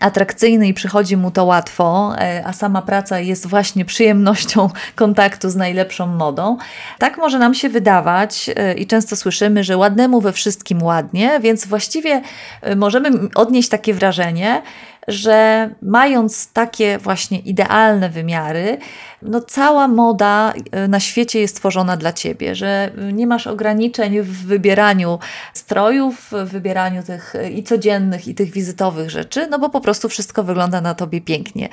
atrakcyjny 0.00 0.68
i 0.68 0.74
przychodzi 0.74 1.16
mu 1.16 1.30
to 1.30 1.44
łatwo, 1.44 2.14
a 2.44 2.52
sama 2.52 2.82
praca 2.82 3.18
jest 3.18 3.46
właśnie 3.46 3.84
przyjemnością 3.84 4.53
kontaktu 4.94 5.50
z 5.50 5.56
najlepszą 5.56 6.06
modą. 6.06 6.56
Tak 6.98 7.18
może 7.18 7.38
nam 7.38 7.54
się 7.54 7.68
wydawać 7.68 8.50
e, 8.56 8.74
i 8.74 8.86
często 8.86 9.16
słyszymy, 9.16 9.64
że 9.64 9.76
ładnemu 9.76 10.20
we 10.20 10.32
wszystkim 10.32 10.82
ładnie, 10.82 11.40
więc 11.40 11.66
właściwie 11.66 12.22
e, 12.62 12.76
możemy 12.76 13.10
odnieść 13.34 13.68
takie 13.68 13.94
wrażenie, 13.94 14.62
że 15.08 15.70
mając 15.82 16.52
takie 16.52 16.98
właśnie 16.98 17.38
idealne 17.38 18.10
wymiary, 18.10 18.78
no 19.22 19.40
cała 19.40 19.88
moda 19.88 20.52
y, 20.84 20.88
na 20.88 21.00
świecie 21.00 21.40
jest 21.40 21.56
tworzona 21.56 21.96
dla 21.96 22.12
ciebie, 22.12 22.54
że 22.54 22.90
nie 23.12 23.26
masz 23.26 23.46
ograniczeń 23.46 24.20
w 24.20 24.46
wybieraniu 24.46 25.18
strojów, 25.54 26.30
w 26.32 26.50
wybieraniu 26.50 27.02
tych 27.02 27.34
y, 27.34 27.50
i 27.50 27.62
codziennych, 27.62 28.28
i 28.28 28.34
tych 28.34 28.52
wizytowych 28.52 29.10
rzeczy, 29.10 29.46
no 29.50 29.58
bo 29.58 29.70
po 29.70 29.80
prostu 29.80 30.08
wszystko 30.08 30.44
wygląda 30.44 30.80
na 30.80 30.94
tobie 30.94 31.20
pięknie. 31.20 31.68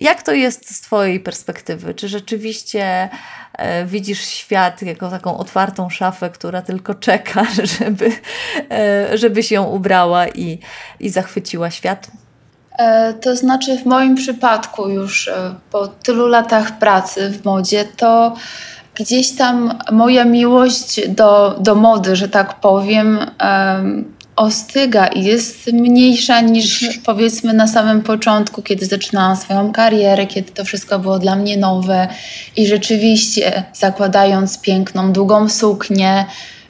Jak 0.00 0.22
to 0.22 0.32
jest 0.32 0.76
z 0.76 0.80
twojej 0.80 1.20
perspektywy? 1.20 1.94
Czy 1.94 2.08
rzeczywiście 2.08 3.08
e, 3.52 3.86
widzisz 3.86 4.20
świat 4.20 4.82
jako 4.82 5.10
taką 5.10 5.38
otwartą 5.38 5.90
szafę, 5.90 6.30
która 6.30 6.62
tylko 6.62 6.94
czeka, 6.94 7.46
żeby, 7.78 8.12
e, 8.70 9.18
żeby 9.18 9.42
się 9.42 9.60
ubrała 9.60 10.28
i, 10.28 10.58
i 11.00 11.08
zachwyciła 11.08 11.70
świat? 11.70 12.10
E, 12.78 13.14
to 13.14 13.36
znaczy, 13.36 13.78
w 13.78 13.86
moim 13.86 14.14
przypadku, 14.14 14.88
już 14.88 15.28
e, 15.28 15.54
po 15.70 15.88
tylu 15.88 16.26
latach 16.26 16.78
pracy 16.78 17.30
w 17.30 17.44
modzie, 17.44 17.84
to 17.96 18.34
gdzieś 18.94 19.30
tam 19.30 19.78
moja 19.92 20.24
miłość 20.24 21.08
do, 21.08 21.56
do 21.60 21.74
mody, 21.74 22.16
że 22.16 22.28
tak 22.28 22.60
powiem, 22.60 23.18
ostyga 24.36 25.06
i 25.06 25.24
jest 25.24 25.66
mniejsza 25.72 26.40
niż 26.40 26.98
powiedzmy 27.04 27.52
na 27.52 27.66
samym 27.68 28.02
początku, 28.02 28.62
kiedy 28.62 28.86
zaczynałam 28.86 29.36
swoją 29.36 29.72
karierę, 29.72 30.26
kiedy 30.26 30.52
to 30.52 30.64
wszystko 30.64 30.98
było 30.98 31.18
dla 31.18 31.36
mnie 31.36 31.56
nowe 31.56 32.08
i 32.56 32.66
rzeczywiście 32.66 33.64
zakładając 33.72 34.60
piękną, 34.60 35.12
długą 35.12 35.48
suknię, 35.48 36.26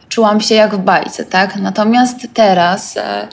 czułam 0.09 0.41
się 0.41 0.55
jak 0.55 0.77
w 0.77 0.79
bajce, 0.79 1.25
tak? 1.25 1.57
Natomiast 1.57 2.17
teraz. 2.35 2.97
E, 2.97 3.29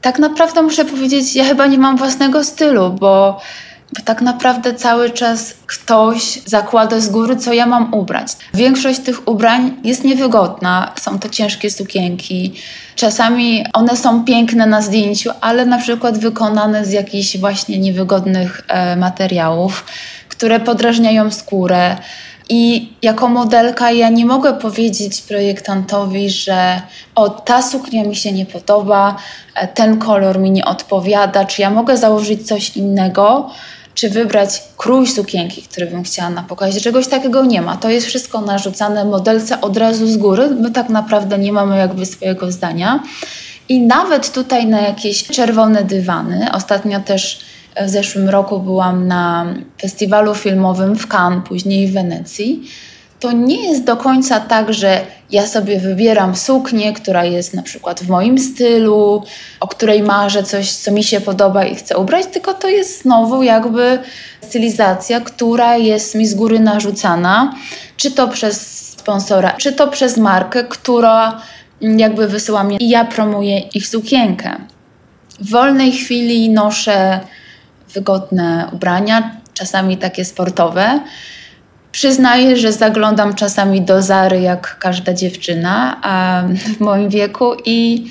tak 0.00 0.18
naprawdę 0.18 0.62
muszę 0.62 0.84
powiedzieć, 0.84 1.36
ja 1.36 1.44
chyba 1.44 1.66
nie 1.66 1.78
mam 1.78 1.96
własnego 1.96 2.44
stylu, 2.44 2.90
bo, 2.90 3.40
bo 3.96 4.02
tak 4.04 4.22
naprawdę 4.22 4.74
cały 4.74 5.10
czas 5.10 5.54
ktoś 5.66 6.40
zakłada 6.46 7.00
z 7.00 7.08
góry, 7.08 7.36
co 7.36 7.52
ja 7.52 7.66
mam 7.66 7.94
ubrać. 7.94 8.32
Większość 8.54 9.00
tych 9.00 9.28
ubrań 9.28 9.76
jest 9.84 10.04
niewygodna, 10.04 10.92
są 11.00 11.18
to 11.18 11.28
ciężkie 11.28 11.70
sukienki. 11.70 12.54
Czasami 12.96 13.64
one 13.72 13.96
są 13.96 14.24
piękne 14.24 14.66
na 14.66 14.82
zdjęciu, 14.82 15.30
ale 15.40 15.66
na 15.66 15.78
przykład 15.78 16.18
wykonane 16.18 16.84
z 16.84 16.92
jakichś 16.92 17.36
właśnie 17.36 17.78
niewygodnych 17.78 18.62
e, 18.68 18.96
materiałów, 18.96 19.84
które 20.28 20.60
podrażniają 20.60 21.30
skórę. 21.30 21.96
I 22.48 22.92
jako 23.02 23.28
modelka 23.28 23.90
ja 23.90 24.08
nie 24.08 24.26
mogę 24.26 24.54
powiedzieć 24.54 25.22
projektantowi, 25.22 26.30
że 26.30 26.82
o, 27.14 27.28
ta 27.28 27.62
suknia 27.62 28.04
mi 28.04 28.16
się 28.16 28.32
nie 28.32 28.46
podoba, 28.46 29.16
e, 29.54 29.68
ten 29.68 29.98
kolor 29.98 30.38
mi 30.38 30.50
nie 30.50 30.64
odpowiada, 30.64 31.44
czy 31.44 31.62
ja 31.62 31.70
mogę 31.70 31.96
założyć 31.96 32.46
coś 32.46 32.76
innego, 32.76 33.50
czy 33.94 34.10
wybrać 34.10 34.62
krój 34.76 35.06
sukienki, 35.06 35.62
który 35.62 35.86
bym 35.86 36.02
chciała 36.02 36.30
na 36.30 36.42
pokazie. 36.42 36.80
Czegoś 36.80 37.08
takiego 37.08 37.44
nie 37.44 37.62
ma. 37.62 37.76
To 37.76 37.90
jest 37.90 38.06
wszystko 38.06 38.40
narzucane 38.40 39.04
modelce 39.04 39.60
od 39.60 39.76
razu 39.76 40.06
z 40.06 40.16
góry. 40.16 40.50
My 40.50 40.70
tak 40.70 40.88
naprawdę 40.88 41.38
nie 41.38 41.52
mamy 41.52 41.78
jakby 41.78 42.06
swojego 42.06 42.52
zdania. 42.52 43.02
I 43.68 43.80
nawet 43.80 44.32
tutaj 44.32 44.66
na 44.66 44.80
jakieś 44.80 45.26
czerwone 45.26 45.84
dywany, 45.84 46.48
ostatnio 46.52 47.00
też 47.00 47.40
w 47.86 47.88
zeszłym 47.88 48.28
roku 48.28 48.60
byłam 48.60 49.06
na 49.08 49.46
festiwalu 49.80 50.34
filmowym 50.34 50.96
w 50.96 51.06
Cannes, 51.06 51.48
później 51.48 51.88
w 51.88 51.92
Wenecji. 51.92 52.62
to 53.20 53.32
nie 53.32 53.68
jest 53.68 53.84
do 53.84 53.96
końca 53.96 54.40
tak, 54.40 54.74
że 54.74 55.00
ja 55.30 55.46
sobie 55.46 55.80
wybieram 55.80 56.36
suknię, 56.36 56.92
która 56.92 57.24
jest 57.24 57.54
na 57.54 57.62
przykład 57.62 58.00
w 58.00 58.08
moim 58.08 58.38
stylu, 58.38 59.22
o 59.60 59.68
której 59.68 60.02
marzę 60.02 60.42
coś, 60.42 60.72
co 60.72 60.92
mi 60.92 61.04
się 61.04 61.20
podoba 61.20 61.64
i 61.64 61.74
chcę 61.74 61.96
ubrać, 61.96 62.26
tylko 62.26 62.54
to 62.54 62.68
jest 62.68 63.02
znowu 63.02 63.42
jakby 63.42 63.98
stylizacja, 64.40 65.20
która 65.20 65.76
jest 65.76 66.14
mi 66.14 66.26
z 66.26 66.34
góry 66.34 66.60
narzucana, 66.60 67.54
czy 67.96 68.10
to 68.10 68.28
przez 68.28 68.78
sponsora, 68.90 69.52
czy 69.52 69.72
to 69.72 69.88
przez 69.88 70.16
markę, 70.16 70.64
która 70.64 71.40
jakby 71.80 72.28
wysyła 72.28 72.64
mnie 72.64 72.76
i 72.76 72.88
ja 72.88 73.04
promuję 73.04 73.58
ich 73.58 73.86
sukienkę. 73.86 74.56
W 75.40 75.50
wolnej 75.50 75.92
chwili 75.92 76.50
noszę 76.50 77.20
wygodne 77.94 78.68
ubrania, 78.72 79.36
czasami 79.54 79.96
takie 79.96 80.24
sportowe. 80.24 81.00
Przyznaję, 81.92 82.56
że 82.56 82.72
zaglądam 82.72 83.34
czasami 83.34 83.82
do 83.82 84.02
Zary 84.02 84.40
jak 84.40 84.78
każda 84.78 85.14
dziewczyna 85.14 86.00
w 86.76 86.80
moim 86.80 87.08
wieku 87.08 87.54
i, 87.64 88.06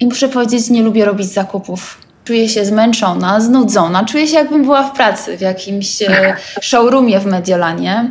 i 0.00 0.06
muszę 0.06 0.28
powiedzieć, 0.28 0.70
nie 0.70 0.82
lubię 0.82 1.04
robić 1.04 1.26
zakupów. 1.26 1.98
Czuję 2.24 2.48
się 2.48 2.64
zmęczona, 2.64 3.40
znudzona, 3.40 4.04
czuję 4.04 4.26
się 4.26 4.34
jakbym 4.34 4.64
była 4.64 4.82
w 4.82 4.92
pracy 4.92 5.38
w 5.38 5.40
jakimś 5.40 6.02
e, 6.02 6.36
showroomie 6.60 7.20
w 7.20 7.26
Mediolanie. 7.26 8.10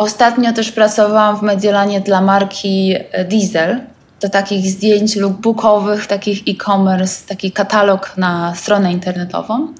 Ostatnio 0.00 0.52
też 0.52 0.72
pracowałam 0.72 1.36
w 1.36 1.42
Mediolanie 1.42 2.00
dla 2.00 2.20
marki 2.20 2.94
e, 3.12 3.24
Diesel. 3.24 3.80
Do 4.20 4.28
takich 4.28 4.66
zdjęć 4.66 5.16
lookbookowych, 5.16 6.06
takich 6.06 6.42
e-commerce, 6.48 7.28
taki 7.28 7.52
katalog 7.52 8.16
na 8.16 8.54
stronę 8.54 8.92
internetową. 8.92 9.74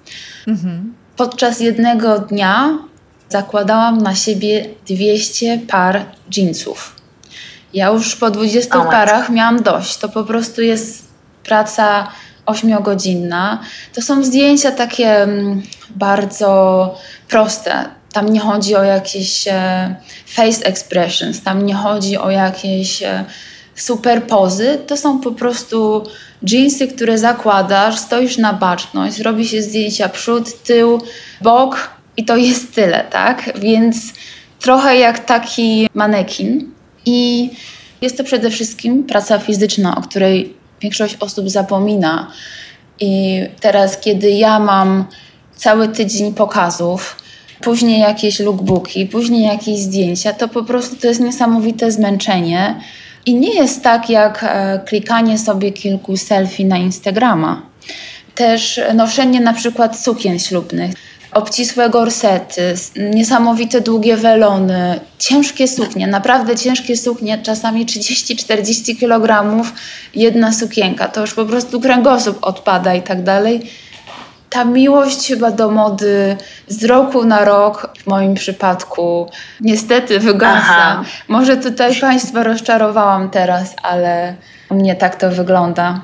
Mhm. 0.49 0.95
Podczas 1.17 1.61
jednego 1.61 2.19
dnia 2.19 2.79
zakładałam 3.29 3.99
na 3.99 4.15
siebie 4.15 4.67
200 4.89 5.59
par 5.69 6.05
jeansów. 6.37 6.97
Ja 7.75 7.89
już 7.89 8.17
po 8.17 8.31
20 8.31 8.79
oh 8.79 8.91
parach 8.91 9.31
miałam 9.31 9.63
dość. 9.63 9.97
To 9.97 10.09
po 10.09 10.25
prostu 10.25 10.63
jest 10.63 11.09
praca 11.45 12.09
ośmiogodzinna. 12.47 13.59
To 13.95 14.03
są 14.03 14.25
zdjęcia 14.25 14.71
takie 14.71 15.23
mm, 15.23 15.63
bardzo 15.91 16.95
proste. 17.29 18.00
Tam 18.13 18.33
nie 18.33 18.41
chodzi 18.41 18.77
o 18.77 18.83
jakieś 18.83 19.49
e, 19.49 19.95
face 20.27 20.65
expressions, 20.65 21.43
tam 21.43 21.67
nie 21.67 21.75
chodzi 21.75 22.17
o 22.19 22.31
jakieś 22.31 23.03
e, 23.03 23.25
super 23.75 24.23
pozy. 24.23 24.79
To 24.87 24.97
są 24.97 25.21
po 25.21 25.33
prostu 25.33 26.07
jeansy, 26.43 26.89
które 26.89 27.19
zakładasz, 27.19 27.99
stoisz 27.99 28.39
na 28.39 28.53
baczność, 28.53 29.19
robi 29.19 29.49
się 29.49 29.63
zdjęcia 29.63 30.09
przód, 30.09 30.63
tył, 30.63 31.01
bok 31.41 31.91
i 32.17 32.25
to 32.25 32.37
jest 32.37 32.75
tyle, 32.75 33.05
tak? 33.11 33.59
Więc 33.59 33.97
trochę 34.61 34.97
jak 34.97 35.25
taki 35.25 35.89
manekin. 35.95 36.71
I 37.07 37.51
jest 38.01 38.17
to 38.17 38.25
przede 38.25 38.51
wszystkim 38.51 39.05
praca 39.05 39.39
fizyczna, 39.39 39.97
o 39.97 40.01
której 40.01 40.55
większość 40.81 41.17
osób 41.21 41.51
zapomina. 41.51 42.33
I 43.01 43.41
teraz, 43.61 43.99
kiedy 43.99 44.31
ja 44.31 44.59
mam 44.59 45.05
cały 45.57 45.89
tydzień 45.89 46.35
pokazów, 46.35 47.17
później 47.61 48.01
jakieś 48.01 48.41
lookbooki, 48.41 49.07
później 49.07 49.43
jakieś 49.43 49.79
zdjęcia, 49.79 50.33
to 50.33 50.49
po 50.49 50.63
prostu 50.63 50.97
to 50.97 51.07
jest 51.07 51.21
niesamowite 51.21 51.93
zmęczenie. 51.93 52.81
I 53.27 53.35
nie 53.35 53.55
jest 53.55 53.83
tak 53.83 54.11
jak 54.11 54.45
e, 54.45 54.81
klikanie 54.87 55.39
sobie 55.39 55.73
kilku 55.73 56.17
selfie 56.17 56.65
na 56.65 56.79
Instagrama. 56.79 57.63
Też 58.35 58.81
noszenie 58.95 59.41
na 59.41 59.53
przykład 59.53 60.01
sukien 60.01 60.39
ślubnych 60.39 60.91
obcisłe 61.33 61.91
gorsety, 61.91 62.75
niesamowite 62.97 63.81
długie 63.81 64.17
welony, 64.17 65.01
ciężkie 65.19 65.69
suknie, 65.69 66.07
naprawdę 66.07 66.57
ciężkie 66.57 66.97
suknie, 66.97 67.39
czasami 67.39 67.87
30-40 67.87 68.99
kg 68.99 69.63
jedna 70.15 70.53
sukienka, 70.53 71.09
to 71.09 71.21
już 71.21 71.35
po 71.35 71.45
prostu 71.45 71.81
kręgosłup 71.81 72.39
odpada 72.43 72.95
i 72.95 73.03
tak 73.03 73.23
dalej. 73.23 73.61
Ta 74.51 74.65
miłość 74.65 75.29
chyba 75.29 75.51
do 75.51 75.71
mody 75.71 76.37
z 76.69 76.85
roku 76.85 77.25
na 77.25 77.45
rok, 77.45 77.93
w 77.99 78.07
moim 78.07 78.35
przypadku, 78.35 79.31
niestety 79.61 80.21
wygasa. 80.21 80.61
Aha. 80.61 81.05
Może 81.29 81.57
tutaj 81.57 82.01
Państwa 82.01 82.43
rozczarowałam 82.43 83.31
teraz, 83.31 83.75
ale 83.83 84.35
u 84.71 84.75
mnie 84.75 84.97
tak 84.97 85.17
to 85.17 85.31
wygląda. 85.31 86.01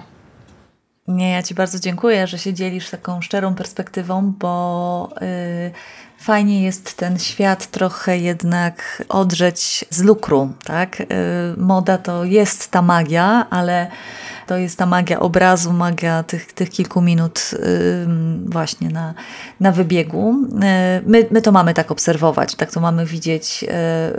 Nie, 1.08 1.30
ja 1.30 1.42
Ci 1.42 1.54
bardzo 1.54 1.78
dziękuję, 1.78 2.26
że 2.26 2.38
się 2.38 2.54
dzielisz 2.54 2.90
taką 2.90 3.20
szczerą 3.20 3.54
perspektywą, 3.54 4.32
bo 4.38 5.08
yy, 5.20 5.72
fajnie 6.18 6.62
jest 6.62 6.96
ten 6.96 7.18
świat 7.18 7.66
trochę 7.66 8.18
jednak 8.18 9.02
odrzeć 9.08 9.84
z 9.90 10.02
lukru, 10.02 10.52
tak? 10.64 11.00
Yy, 11.00 11.06
moda 11.56 11.98
to 11.98 12.24
jest 12.24 12.70
ta 12.70 12.82
magia, 12.82 13.46
ale 13.50 13.90
to 14.46 14.56
jest 14.56 14.78
ta 14.78 14.86
magia 14.86 15.20
obrazu, 15.20 15.72
magia 15.72 16.22
tych, 16.22 16.52
tych 16.52 16.70
kilku 16.70 17.00
minut 17.00 17.50
właśnie 18.46 18.88
na, 18.88 19.14
na 19.60 19.72
wybiegu. 19.72 20.34
Y, 20.52 21.02
my, 21.06 21.26
my 21.30 21.42
to 21.42 21.52
mamy 21.52 21.74
tak 21.74 21.90
obserwować, 21.90 22.54
tak 22.54 22.72
to 22.72 22.80
mamy 22.80 23.06
widzieć. 23.06 23.64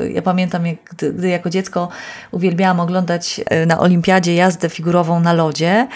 Y, 0.01 0.11
ja 0.11 0.21
pamiętam, 0.21 0.65
jak, 0.65 0.77
gdy, 0.83 1.13
gdy 1.13 1.27
jako 1.29 1.49
dziecko 1.49 1.89
uwielbiałam 2.31 2.79
oglądać 2.79 3.41
y, 3.63 3.65
na 3.65 3.79
olimpiadzie 3.79 4.35
jazdę 4.35 4.69
figurową 4.69 5.19
na 5.19 5.33
lodzie, 5.33 5.87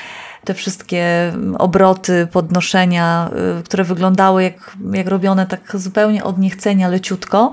te 0.44 0.54
wszystkie 0.54 1.34
obroty, 1.58 2.28
podnoszenia, 2.32 3.30
y, 3.60 3.64
które 3.64 3.84
wyglądały 3.84 4.44
jak, 4.44 4.78
jak 4.94 5.08
robione 5.08 5.48
tak 5.48 5.62
zupełnie 5.74 6.24
od 6.24 6.38
niechcenia, 6.38 6.88
leciutko. 6.88 7.52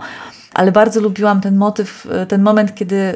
Ale 0.58 0.72
bardzo 0.72 1.00
lubiłam 1.00 1.40
ten 1.40 1.56
motyw, 1.56 2.06
y, 2.22 2.26
ten 2.26 2.42
moment, 2.42 2.74
kiedy 2.74 2.96
y, 2.96 3.14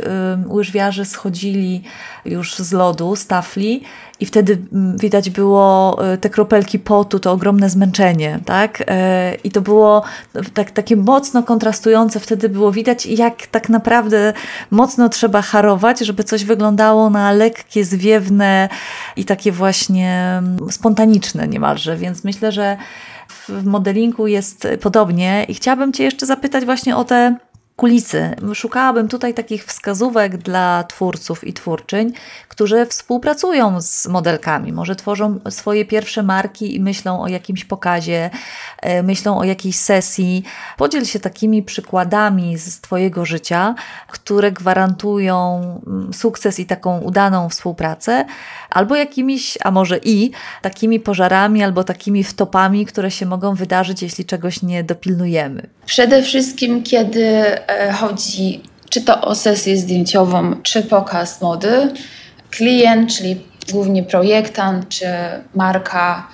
łyżwiarze 0.49 1.05
schodzili 1.05 1.83
już 2.25 2.55
z 2.55 2.73
lodu, 2.73 3.17
z 3.17 3.27
tafli 3.27 3.83
i 4.21 4.27
wtedy 4.27 4.59
mm, 4.73 4.97
widać 4.99 5.31
było 5.31 5.99
te 6.21 6.31
kropelki 6.31 6.79
potu, 6.79 7.19
to 7.19 7.33
ogromne 7.33 7.71
zmęczenie, 7.71 8.41
tak? 8.45 8.85
I 9.45 9.51
to 9.51 9.61
było 9.61 10.03
tak, 10.55 10.71
takie 10.71 10.97
mocno 10.97 11.43
kontrastujące, 11.43 12.21
wtedy 12.21 12.49
było 12.49 12.73
widać, 12.73 13.07
jak 13.07 13.47
tak 13.47 13.69
naprawdę 13.69 14.33
mocno 14.71 15.09
trzeba 15.09 15.43
harować, 15.43 15.99
żeby 16.01 16.25
coś 16.25 16.45
wyglądało 16.45 17.11
na 17.11 17.33
lekkie, 17.33 17.85
zwiewne 17.85 18.69
i 19.17 19.25
takie 19.25 19.53
właśnie 19.53 20.39
mm, 20.39 20.73
spontaniczne 20.73 21.49
niemalże, 21.49 21.97
więc 21.97 22.25
myślę, 22.25 22.53
że 22.53 22.77
w 23.49 23.65
modelingu 23.65 24.27
jest 24.27 24.69
podobnie 24.81 25.45
i 25.49 25.55
chciałabym 25.55 25.93
Cię 25.93 26.05
jeszcze 26.05 26.27
zapytać 26.27 26.65
właśnie 26.65 26.97
o 26.97 27.05
te 27.05 27.37
kulisy. 27.77 28.31
Szukałabym 28.55 29.09
tutaj 29.09 29.35
takich 29.35 29.65
wskazówek 29.65 30.37
dla 30.37 30.85
twórców 30.85 31.45
i 31.45 31.53
twórczyń, 31.53 32.13
którzy 32.53 32.87
współpracują 32.87 33.81
z 33.81 34.07
modelkami. 34.07 34.73
Może 34.73 34.97
tworzą 34.97 35.41
swoje 35.51 35.85
pierwsze 35.85 36.23
marki 36.23 36.77
i 36.77 36.81
myślą 36.81 37.23
o 37.23 37.29
jakimś 37.29 37.65
pokazie, 37.65 38.31
e, 38.83 39.03
myślą 39.03 39.39
o 39.39 39.45
jakiejś 39.45 39.77
sesji. 39.77 40.43
Podziel 40.77 41.05
się 41.05 41.21
takimi 41.21 41.63
przykładami 41.63 42.59
z 42.59 42.81
Twojego 42.81 43.25
życia, 43.25 43.75
które 44.09 44.53
gwarantują 44.53 45.61
mm, 45.87 46.15
sukces 46.15 46.61
i 46.61 46.67
taką 46.67 46.99
udaną 46.99 47.49
współpracę, 47.49 48.25
albo 48.71 48.97
jakimiś, 48.97 49.59
a 49.65 49.71
może 49.71 49.99
i 49.99 50.31
takimi 50.63 51.01
pożarami, 51.01 51.63
albo 51.63 51.85
takimi 51.85 52.25
wtopami, 52.25 52.87
które 52.87 53.11
się 53.11 53.27
mogą 53.27 53.55
wydarzyć, 53.55 54.03
jeśli 54.03 54.25
czegoś 54.25 54.63
nie 54.63 54.85
dopilnujemy. 54.85 55.67
Przede 55.87 56.23
wszystkim, 56.23 56.83
kiedy 56.83 57.25
e, 57.69 57.93
chodzi 57.93 58.73
czy 58.93 59.01
to 59.01 59.21
o 59.21 59.35
sesję 59.35 59.77
zdjęciową, 59.77 60.63
czy 60.63 60.83
pokaz 60.83 61.41
mody, 61.41 61.93
klient, 62.57 63.17
czyli 63.17 63.41
głównie 63.73 64.03
projektant, 64.03 64.89
czy 64.89 65.07
marka 65.55 66.29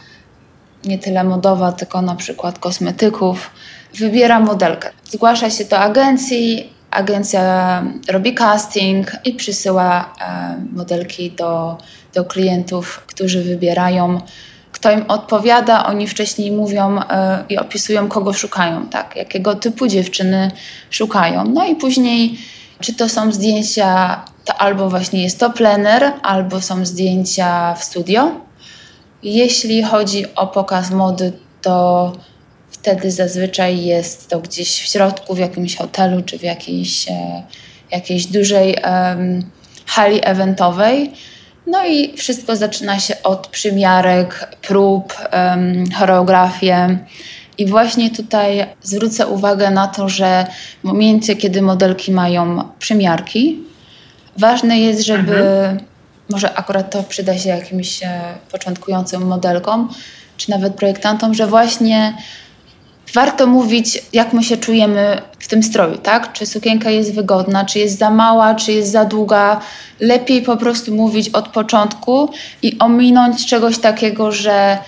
nie 0.85 0.99
tyle 0.99 1.25
modowa, 1.25 1.73
tylko 1.73 2.03
na 2.03 2.17
przykład 2.17 2.59
kosmetyków, 2.59 3.51
wybiera 3.95 4.41
modelkę. 4.41 4.91
Zgłasza 5.11 5.51
się 5.51 5.65
do 5.65 5.79
agencji, 5.79 6.73
agencja 6.91 7.83
robi 8.09 8.35
casting 8.35 9.13
i 9.25 9.33
przysyła 9.33 10.15
e, 10.21 10.57
modelki 10.73 11.31
do, 11.31 11.79
do 12.15 12.25
klientów, 12.25 13.03
którzy 13.07 13.45
wybierają 13.45 14.21
kto 14.73 14.91
im 14.91 15.05
odpowiada, 15.09 15.87
oni 15.87 16.07
wcześniej 16.07 16.53
mówią 16.53 17.01
e, 17.01 17.45
i 17.49 17.59
opisują, 17.59 18.09
kogo 18.09 18.33
szukają, 18.33 18.87
tak, 18.87 19.17
jakiego 19.17 19.55
typu 19.55 19.87
dziewczyny 19.87 20.51
szukają. 20.91 21.45
No 21.45 21.67
i 21.67 21.77
później, 21.77 22.39
czy 22.81 22.95
to 22.95 23.09
są 23.09 23.33
zdjęcia, 23.33 24.21
to 24.45 24.55
albo 24.55 24.91
właśnie 24.91 25.23
jest 25.23 25.41
to 25.41 25.51
plener, 25.51 26.13
albo 26.23 26.61
są 26.61 26.87
zdjęcia 26.87 27.75
w 27.75 27.85
studio. 27.85 28.31
Jeśli 29.23 29.83
chodzi 29.83 30.35
o 30.35 30.47
pokaz 30.47 30.91
mody, 30.91 31.33
to 31.63 32.13
wtedy 32.71 33.11
zazwyczaj 33.11 33.85
jest 33.85 34.29
to 34.29 34.41
gdzieś 34.41 34.83
w 34.83 34.87
środku, 34.87 35.35
w 35.35 35.39
jakimś 35.39 35.77
hotelu, 35.77 36.23
czy 36.23 36.39
w 36.39 36.43
jakiejś, 36.43 37.09
e, 37.09 37.43
jakiejś 37.91 38.27
dużej 38.27 38.77
hali 39.87 40.21
eventowej 40.23 41.13
no 41.71 41.87
i 41.87 42.17
wszystko 42.17 42.57
zaczyna 42.57 43.01
się 43.01 43.23
od 43.23 43.47
przymiarek, 43.47 44.57
prób, 44.63 45.15
um, 45.33 45.91
choreografię 45.91 46.99
I 47.59 47.67
właśnie 47.67 48.11
tutaj 48.11 48.67
zwrócę 48.83 49.27
uwagę 49.27 49.71
na 49.71 49.89
to, 49.89 50.09
że 50.09 50.47
w 50.81 50.85
momencie, 50.85 51.37
kiedy 51.37 51.63
modelki 51.63 52.13
mają 52.13 52.69
przymiarki, 52.79 53.59
ważne 54.37 54.81
jest, 54.81 55.01
żeby, 55.01 55.37
mhm. 55.37 55.79
może 56.31 56.55
akurat 56.55 56.91
to 56.91 57.03
przyda 57.03 57.39
się 57.39 57.49
jakimś 57.49 58.03
e, 58.03 58.21
początkującym 58.53 59.27
modelkom, 59.27 59.89
czy 60.37 60.51
nawet 60.51 60.75
projektantom, 60.75 61.35
że 61.35 61.47
właśnie 61.47 62.15
warto 63.15 63.47
mówić, 63.47 64.03
jak 64.13 64.33
my 64.33 64.45
się 64.45 64.57
czujemy 64.57 65.23
w 65.39 65.49
tym 65.49 65.63
stroju, 65.63 65.99
tak? 65.99 66.33
Czy 66.33 66.47
sukienka 66.47 66.91
jest 66.91 67.15
wygodna, 67.15 67.65
czy 67.65 67.79
jest 67.79 67.99
za 67.99 68.11
mała, 68.11 68.55
czy 68.55 68.73
jest 68.73 68.91
za 68.93 69.05
długa. 69.05 69.61
Lepiej 70.01 70.43
po 70.43 70.57
prostu 70.57 70.95
mówić 70.95 71.29
od 71.29 71.49
początku 71.49 72.31
i 72.63 72.79
ominąć 72.79 73.47
czegoś 73.47 73.79
takiego, 73.79 74.33
że 74.33 74.79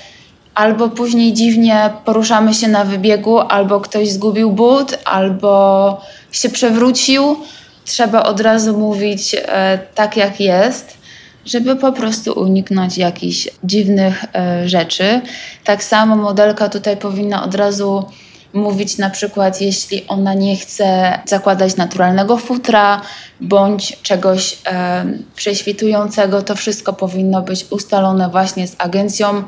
albo 0.61 0.89
później 0.89 1.33
dziwnie 1.33 1.91
poruszamy 2.05 2.55
się 2.55 2.69
na 2.69 2.85
wybiegu, 2.85 3.39
albo 3.39 3.81
ktoś 3.81 4.09
zgubił 4.09 4.51
but, 4.51 4.99
albo 5.05 6.01
się 6.33 6.49
przewrócił. 6.49 7.37
Trzeba 7.85 8.23
od 8.23 8.41
razu 8.41 8.79
mówić 8.79 9.37
e, 9.39 9.79
tak, 9.95 10.17
jak 10.17 10.41
jest 10.41 11.01
żeby 11.47 11.77
po 11.77 11.93
prostu 11.93 12.41
uniknąć 12.41 12.99
jakichś 12.99 13.49
dziwnych 13.65 14.25
e, 14.35 14.69
rzeczy. 14.69 15.21
Tak 15.65 15.85
samo 15.85 16.17
modelka 16.17 16.69
tutaj 16.69 16.97
powinna 16.97 17.45
od 17.45 17.55
razu 17.55 18.05
mówić 18.53 18.99
na 18.99 19.11
przykład, 19.11 19.61
jeśli 19.61 20.07
ona 20.09 20.35
nie 20.35 20.57
chce 20.57 21.19
zakładać 21.27 21.77
naturalnego 21.77 22.37
futra 22.37 23.01
bądź 23.41 23.99
czegoś 24.03 24.59
e, 24.67 25.05
prześwitującego, 25.37 26.43
to 26.43 26.55
wszystko 26.55 26.93
powinno 26.93 27.43
być 27.43 27.67
ustalone 27.71 28.29
właśnie 28.29 28.69
z 28.69 28.75
agencją 28.79 29.43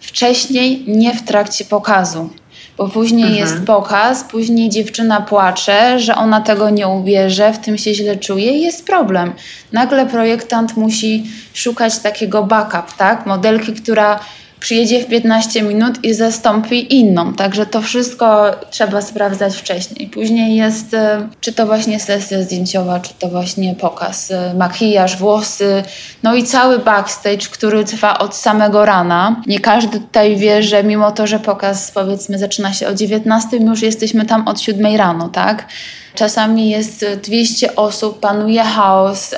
wcześniej, 0.00 0.84
nie 0.86 1.14
w 1.14 1.22
trakcie 1.22 1.64
pokazu 1.64 2.30
bo 2.78 2.88
później 2.88 3.28
mhm. 3.28 3.40
jest 3.40 3.66
pokaz, 3.66 4.24
później 4.24 4.68
dziewczyna 4.68 5.20
płacze, 5.20 6.00
że 6.00 6.14
ona 6.14 6.40
tego 6.40 6.70
nie 6.70 6.88
ubierze, 6.88 7.52
w 7.52 7.58
tym 7.58 7.78
się 7.78 7.94
źle 7.94 8.16
czuje 8.16 8.52
i 8.52 8.62
jest 8.62 8.86
problem. 8.86 9.32
Nagle 9.72 10.06
projektant 10.06 10.76
musi 10.76 11.26
szukać 11.54 11.98
takiego 11.98 12.42
backup, 12.42 12.92
tak? 12.96 13.26
Modelki, 13.26 13.72
która 13.72 14.20
przyjedzie 14.60 15.04
w 15.04 15.06
15 15.06 15.62
minut 15.62 16.04
i 16.04 16.14
zastąpi 16.14 16.96
inną. 16.96 17.34
Także 17.34 17.66
to 17.66 17.82
wszystko 17.82 18.50
trzeba 18.70 19.02
sprawdzać 19.02 19.56
wcześniej. 19.56 20.08
Później 20.08 20.56
jest, 20.56 20.94
e, 20.94 21.28
czy 21.40 21.52
to 21.52 21.66
właśnie 21.66 22.00
sesja 22.00 22.42
zdjęciowa, 22.42 23.00
czy 23.00 23.14
to 23.18 23.28
właśnie 23.28 23.74
pokaz, 23.74 24.30
e, 24.30 24.54
makijaż, 24.54 25.16
włosy, 25.16 25.82
no 26.22 26.34
i 26.34 26.44
cały 26.44 26.78
backstage, 26.78 27.46
który 27.50 27.84
trwa 27.84 28.18
od 28.18 28.36
samego 28.36 28.84
rana. 28.84 29.42
Nie 29.46 29.60
każdy 29.60 30.00
tutaj 30.00 30.36
wie, 30.36 30.62
że 30.62 30.84
mimo 30.84 31.12
to, 31.12 31.26
że 31.26 31.38
pokaz 31.38 31.90
powiedzmy 31.90 32.38
zaczyna 32.38 32.72
się 32.72 32.88
o 32.88 32.94
19, 32.94 33.56
już 33.56 33.82
jesteśmy 33.82 34.26
tam 34.26 34.48
od 34.48 34.60
7 34.60 34.96
rano, 34.96 35.28
tak? 35.28 35.66
Czasami 36.14 36.70
jest 36.70 37.06
200 37.22 37.76
osób, 37.76 38.20
panuje 38.20 38.62
chaos, 38.62 39.34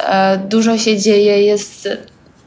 dużo 0.49 0.79
się 0.79 0.99
dzieje, 0.99 1.43
jest 1.43 1.89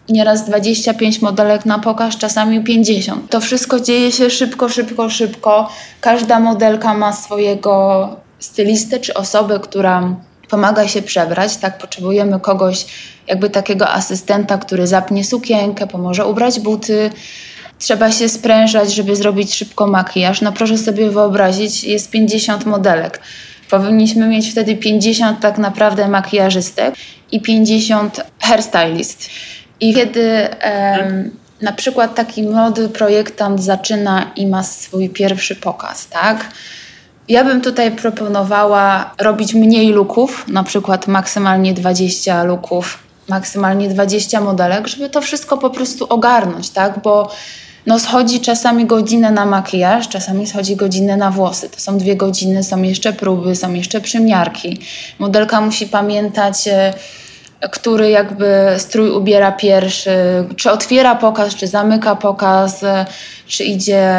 nieraz 0.10 0.46
25 0.46 1.22
modelek 1.22 1.66
na 1.66 1.80
pokaz, 1.80 2.18
czasami 2.18 2.64
50. 2.64 3.30
To 3.30 3.42
wszystko 3.42 3.80
dzieje 3.80 4.12
się 4.12 4.30
szybko, 4.30 4.70
szybko, 4.70 5.10
szybko. 5.10 5.70
Każda 6.02 6.40
modelka 6.40 6.94
ma 6.94 7.14
swojego 7.14 8.10
stylistę 8.40 9.00
czy 9.00 9.14
osobę, 9.14 9.60
która 9.60 10.16
pomaga 10.50 10.88
się 10.88 11.02
przebrać, 11.02 11.58
tak? 11.58 11.78
Potrzebujemy 11.78 12.40
kogoś, 12.40 12.86
jakby 13.28 13.50
takiego 13.50 13.90
asystenta, 13.90 14.58
który 14.58 14.88
zapnie 14.88 15.24
sukienkę, 15.24 15.88
pomoże 15.88 16.26
ubrać 16.26 16.60
buty. 16.60 17.10
Trzeba 17.80 18.12
się 18.12 18.30
sprężać, 18.30 18.94
żeby 18.94 19.16
zrobić 19.16 19.56
szybko 19.56 19.88
makijaż. 19.88 20.42
No 20.42 20.52
proszę 20.52 20.78
sobie 20.78 21.10
wyobrazić, 21.10 21.84
jest 21.84 22.12
50 22.12 22.66
modelek. 22.66 23.22
Powinniśmy 23.70 24.28
mieć 24.28 24.52
wtedy 24.52 24.76
50 24.76 25.40
tak 25.40 25.58
naprawdę 25.58 26.08
makijażystek 26.08 26.96
i 27.32 27.42
50 27.42 28.22
hairstylist. 28.40 29.30
I 29.80 29.94
kiedy 29.94 30.48
um, 31.00 31.32
na 31.62 31.72
przykład 31.72 32.16
taki 32.16 32.44
młody 32.44 32.90
projektant 32.90 33.64
zaczyna 33.64 34.32
i 34.36 34.48
ma 34.48 34.64
swój 34.64 35.10
pierwszy 35.10 35.56
pokaz, 35.56 36.08
tak? 36.08 36.46
Ja 37.30 37.44
bym 37.44 37.62
tutaj 37.62 37.92
proponowała 37.92 39.12
robić 39.20 39.54
mniej 39.54 39.90
luków, 39.90 40.46
na 40.48 40.64
przykład 40.64 41.08
maksymalnie 41.08 41.74
20 41.74 42.44
luków, 42.44 43.00
maksymalnie 43.30 43.90
20 43.90 44.42
modelek, 44.42 44.88
żeby 44.88 45.10
to 45.10 45.22
wszystko 45.22 45.58
po 45.58 45.70
prostu 45.70 46.06
ogarnąć, 46.10 46.70
tak? 46.70 47.00
Bo 47.02 47.32
no 47.86 48.00
schodzi 48.00 48.40
czasami 48.40 48.86
godzinę 48.86 49.32
na 49.32 49.46
makijaż, 49.46 50.10
czasami 50.10 50.48
schodzi 50.48 50.76
godzinę 50.76 51.18
na 51.18 51.32
włosy. 51.32 51.70
To 51.70 51.80
są 51.80 51.98
dwie 51.98 52.16
godziny, 52.16 52.64
są 52.64 52.82
jeszcze 52.82 53.14
próby, 53.14 53.56
są 53.56 53.74
jeszcze 53.74 54.02
przymiarki. 54.02 54.80
Modelka 55.20 55.62
musi 55.62 55.88
pamiętać 55.88 56.68
e, 56.68 56.94
który 57.72 58.10
jakby 58.10 58.48
strój 58.78 59.12
ubiera 59.12 59.52
pierwszy, 59.52 60.12
czy 60.56 60.72
otwiera 60.72 61.16
pokaz, 61.16 61.56
czy 61.56 61.68
zamyka 61.68 62.16
pokaz, 62.16 62.86
czy 63.48 63.64
idzie, 63.64 64.14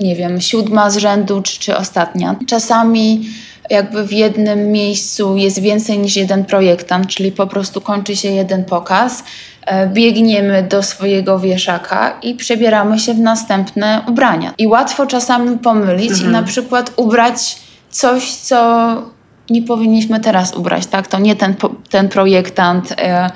nie 0.00 0.16
wiem, 0.16 0.40
siódma 0.40 0.90
z 0.90 0.96
rzędu, 0.96 1.42
czy, 1.42 1.58
czy 1.58 1.76
ostatnia. 1.76 2.36
Czasami 2.46 3.26
jakby 3.70 4.06
w 4.06 4.12
jednym 4.12 4.72
miejscu 4.72 5.36
jest 5.36 5.60
więcej 5.60 5.98
niż 5.98 6.16
jeden 6.16 6.44
projektant, 6.44 7.06
czyli 7.06 7.32
po 7.32 7.46
prostu 7.46 7.80
kończy 7.80 8.16
się 8.16 8.28
jeden 8.28 8.64
pokaz, 8.64 9.24
e, 9.66 9.86
biegniemy 9.86 10.62
do 10.62 10.82
swojego 10.82 11.38
wieszaka 11.38 12.18
i 12.22 12.34
przebieramy 12.34 12.98
się 12.98 13.14
w 13.14 13.18
następne 13.18 14.02
ubrania. 14.08 14.54
I 14.58 14.66
łatwo 14.66 15.06
czasami 15.06 15.58
pomylić 15.58 16.10
mhm. 16.10 16.30
i 16.30 16.32
na 16.32 16.42
przykład 16.42 16.92
ubrać 16.96 17.56
coś, 17.90 18.32
co 18.32 18.96
nie 19.52 19.62
powinniśmy 19.62 20.20
teraz 20.20 20.54
ubrać, 20.54 20.86
tak? 20.86 21.06
To 21.06 21.18
nie 21.18 21.36
ten, 21.36 21.54
ten 21.90 22.08
projektant. 22.08 22.94
E, 22.98 23.30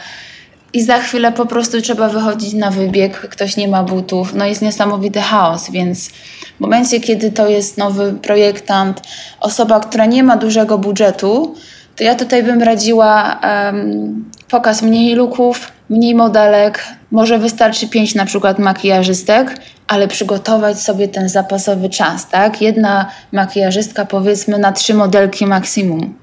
I 0.73 0.83
za 0.83 0.99
chwilę 0.99 1.33
po 1.33 1.47
prostu 1.47 1.81
trzeba 1.81 2.09
wychodzić 2.09 2.55
na 2.55 2.71
wybieg, 2.71 3.19
ktoś 3.19 3.57
nie 3.57 3.69
ma 3.69 3.83
butów, 3.83 4.35
no 4.35 4.47
jest 4.47 4.63
niesamowity 4.63 5.21
chaos, 5.21 5.71
więc 5.71 6.09
w 6.57 6.61
momencie, 6.61 7.01
kiedy 7.01 7.33
to 7.33 7.49
jest 7.49 7.79
nowy 7.79 8.13
projektant, 8.13 9.03
osoba, 9.41 9.81
która 9.81 10.07
nie 10.07 10.23
ma 10.23 10.37
dużego 10.37 10.79
budżetu, 10.79 11.55
to 11.97 12.05
ja 12.05 12.15
tutaj 12.15 12.43
bym 12.43 12.63
radziła 12.63 13.41
um, 13.43 14.25
pokaz 14.49 14.83
mniej 14.83 15.15
luków, 15.15 15.73
mniej 15.91 16.15
modelek, 16.15 16.85
może 17.11 17.39
wystarczy 17.39 17.89
pięć 17.89 18.15
na 18.15 18.25
przykład 18.25 18.59
makijażystek, 18.59 19.61
ale 19.87 20.09
przygotować 20.09 20.83
sobie 20.83 21.09
ten 21.09 21.29
zapasowy 21.29 21.89
czas, 21.89 22.29
tak? 22.29 22.63
Jedna 22.63 23.11
makijażystka 23.33 24.05
powiedzmy 24.05 24.59
na 24.59 24.73
trzy 24.73 24.95
modelki 24.95 25.47
maksimum. 25.47 26.15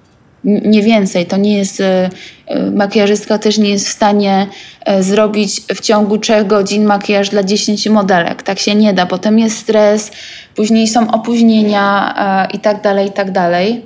Nie 0.44 0.82
więcej, 0.82 1.26
to 1.26 1.38
nie 1.38 1.58
jest, 1.58 1.82
e, 1.82 2.10
e, 2.46 2.72
makijażystka 2.72 3.38
też 3.38 3.58
nie 3.58 3.70
jest 3.70 3.88
w 3.88 3.92
stanie 3.92 4.48
e, 4.86 5.04
zrobić 5.04 5.62
w 5.62 5.80
ciągu 5.80 6.18
trzech 6.18 6.48
godzin 6.48 6.84
makijaż 6.86 7.30
dla 7.30 7.44
10 7.44 7.90
modelek. 7.90 8.44
Tak 8.44 8.60
się 8.60 8.76
nie 8.76 8.94
da. 8.94 9.06
Potem 9.06 9.40
jest 9.40 9.58
stres, 9.58 10.12
później 10.56 10.88
są 10.88 11.12
opóźnienia 11.12 12.16
i 12.54 12.60
tak 12.60 12.82
dalej, 12.82 13.08
i 13.08 13.12
tak 13.12 13.32
dalej. 13.32 13.86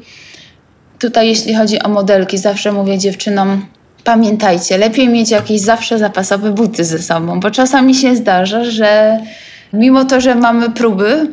Tutaj 0.99 1.27
jeśli 1.27 1.55
chodzi 1.55 1.83
o 1.83 1.89
modelki, 1.89 2.37
zawsze 2.37 2.71
mówię 2.71 2.97
dziewczynom, 2.97 3.65
pamiętajcie, 4.07 4.77
lepiej 4.77 5.09
mieć 5.09 5.31
jakieś 5.31 5.61
zawsze 5.61 5.97
zapasowe 5.97 6.51
buty 6.51 6.83
ze 6.83 6.99
sobą, 6.99 7.39
bo 7.39 7.51
czasami 7.51 7.95
się 7.95 8.15
zdarza, 8.15 8.63
że 8.63 9.19
mimo 9.73 10.05
to, 10.05 10.21
że 10.21 10.35
mamy 10.35 10.69
próby, 10.69 11.27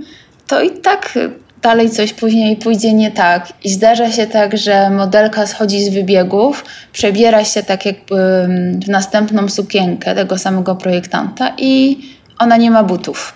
to 0.46 0.62
i 0.62 0.70
tak 0.70 1.18
dalej 1.62 1.90
coś 1.90 2.12
później 2.12 2.56
pójdzie 2.56 2.94
nie 2.94 3.10
tak. 3.10 3.52
I 3.64 3.70
zdarza 3.70 4.12
się 4.12 4.26
tak, 4.26 4.56
że 4.56 4.90
modelka 4.90 5.46
schodzi 5.46 5.84
z 5.84 5.88
wybiegów, 5.88 6.64
przebiera 6.92 7.44
się 7.44 7.62
tak 7.62 7.87
jakby 7.87 8.48
w 8.84 8.88
następną 8.88 9.48
sukienkę 9.48 10.14
tego 10.14 10.38
samego 10.38 10.76
projektanta 10.76 11.52
i 11.58 11.98
ona 12.38 12.56
nie 12.56 12.70
ma 12.70 12.84
butów. 12.84 13.34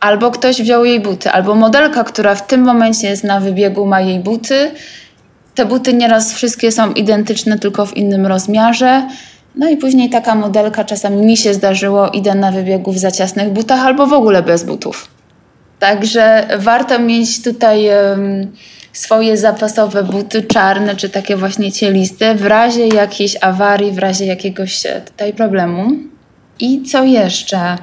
Albo 0.00 0.30
ktoś 0.30 0.62
wziął 0.62 0.84
jej 0.84 1.00
buty, 1.00 1.30
albo 1.30 1.54
modelka, 1.54 2.04
która 2.04 2.34
w 2.34 2.46
tym 2.46 2.60
momencie 2.60 3.08
jest 3.08 3.24
na 3.24 3.40
wybiegu, 3.40 3.86
ma 3.86 4.00
jej 4.00 4.20
buty. 4.20 4.70
Te 5.54 5.66
buty 5.66 5.94
nieraz 5.94 6.34
wszystkie 6.34 6.72
są 6.72 6.92
identyczne, 6.92 7.58
tylko 7.58 7.86
w 7.86 7.96
innym 7.96 8.26
rozmiarze. 8.26 9.08
No 9.54 9.70
i 9.70 9.76
później 9.76 10.10
taka 10.10 10.34
modelka, 10.34 10.84
czasami 10.84 11.22
mi 11.22 11.36
się 11.36 11.54
zdarzyło, 11.54 12.08
idę 12.08 12.34
na 12.34 12.52
wybiegu 12.52 12.92
w 12.92 12.98
za 12.98 13.10
ciasnych 13.10 13.50
butach 13.50 13.80
albo 13.80 14.06
w 14.06 14.12
ogóle 14.12 14.42
bez 14.42 14.64
butów. 14.64 15.08
Także 15.78 16.48
warto 16.58 16.98
mieć 16.98 17.42
tutaj 17.42 17.88
swoje 18.92 19.36
zapasowe 19.36 20.04
buty 20.04 20.42
czarne, 20.42 20.96
czy 20.96 21.08
takie 21.08 21.36
właśnie 21.36 21.72
cieliste, 21.72 22.34
w 22.34 22.46
razie 22.46 22.88
jakiejś 22.88 23.36
awarii, 23.40 23.92
w 23.92 23.98
razie 23.98 24.26
jakiegoś 24.26 24.86
e, 24.86 25.00
tutaj 25.00 25.32
problemu. 25.32 25.90
I 26.60 26.82
co 26.82 27.04
jeszcze? 27.04 27.78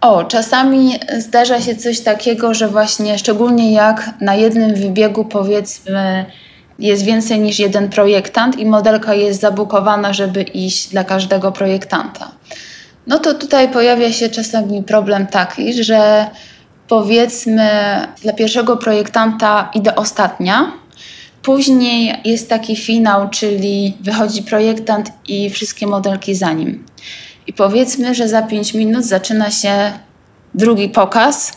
O, 0.00 0.24
czasami 0.24 0.94
zdarza 1.18 1.60
się 1.60 1.76
coś 1.76 2.00
takiego, 2.00 2.54
że 2.54 2.68
właśnie 2.68 3.18
szczególnie 3.18 3.72
jak 3.72 4.10
na 4.20 4.34
jednym 4.34 4.74
wybiegu 4.74 5.24
powiedzmy 5.24 6.24
jest 6.78 7.04
więcej 7.04 7.40
niż 7.40 7.58
jeden 7.58 7.88
projektant 7.88 8.58
i 8.58 8.66
modelka 8.66 9.14
jest 9.14 9.40
zabukowana, 9.40 10.12
żeby 10.12 10.42
iść 10.42 10.88
dla 10.88 11.04
każdego 11.04 11.52
projektanta. 11.52 12.32
No 13.06 13.18
to 13.18 13.34
tutaj 13.34 13.68
pojawia 13.68 14.12
się 14.12 14.28
czasami 14.28 14.82
problem 14.82 15.26
taki, 15.26 15.84
że 15.84 16.26
powiedzmy 16.88 17.68
dla 18.22 18.32
pierwszego 18.32 18.76
projektanta 18.76 19.70
idę 19.74 19.96
ostatnia. 19.96 20.72
Później 21.42 22.14
jest 22.24 22.48
taki 22.48 22.76
finał, 22.76 23.30
czyli 23.30 23.96
wychodzi 24.00 24.42
projektant 24.42 25.12
i 25.28 25.50
wszystkie 25.50 25.86
modelki 25.86 26.34
za 26.34 26.52
nim. 26.52 26.84
I 27.46 27.52
powiedzmy, 27.52 28.14
że 28.14 28.28
za 28.28 28.42
5 28.42 28.74
minut 28.74 29.04
zaczyna 29.04 29.50
się 29.50 29.92
drugi 30.54 30.88
pokaz 30.88 31.52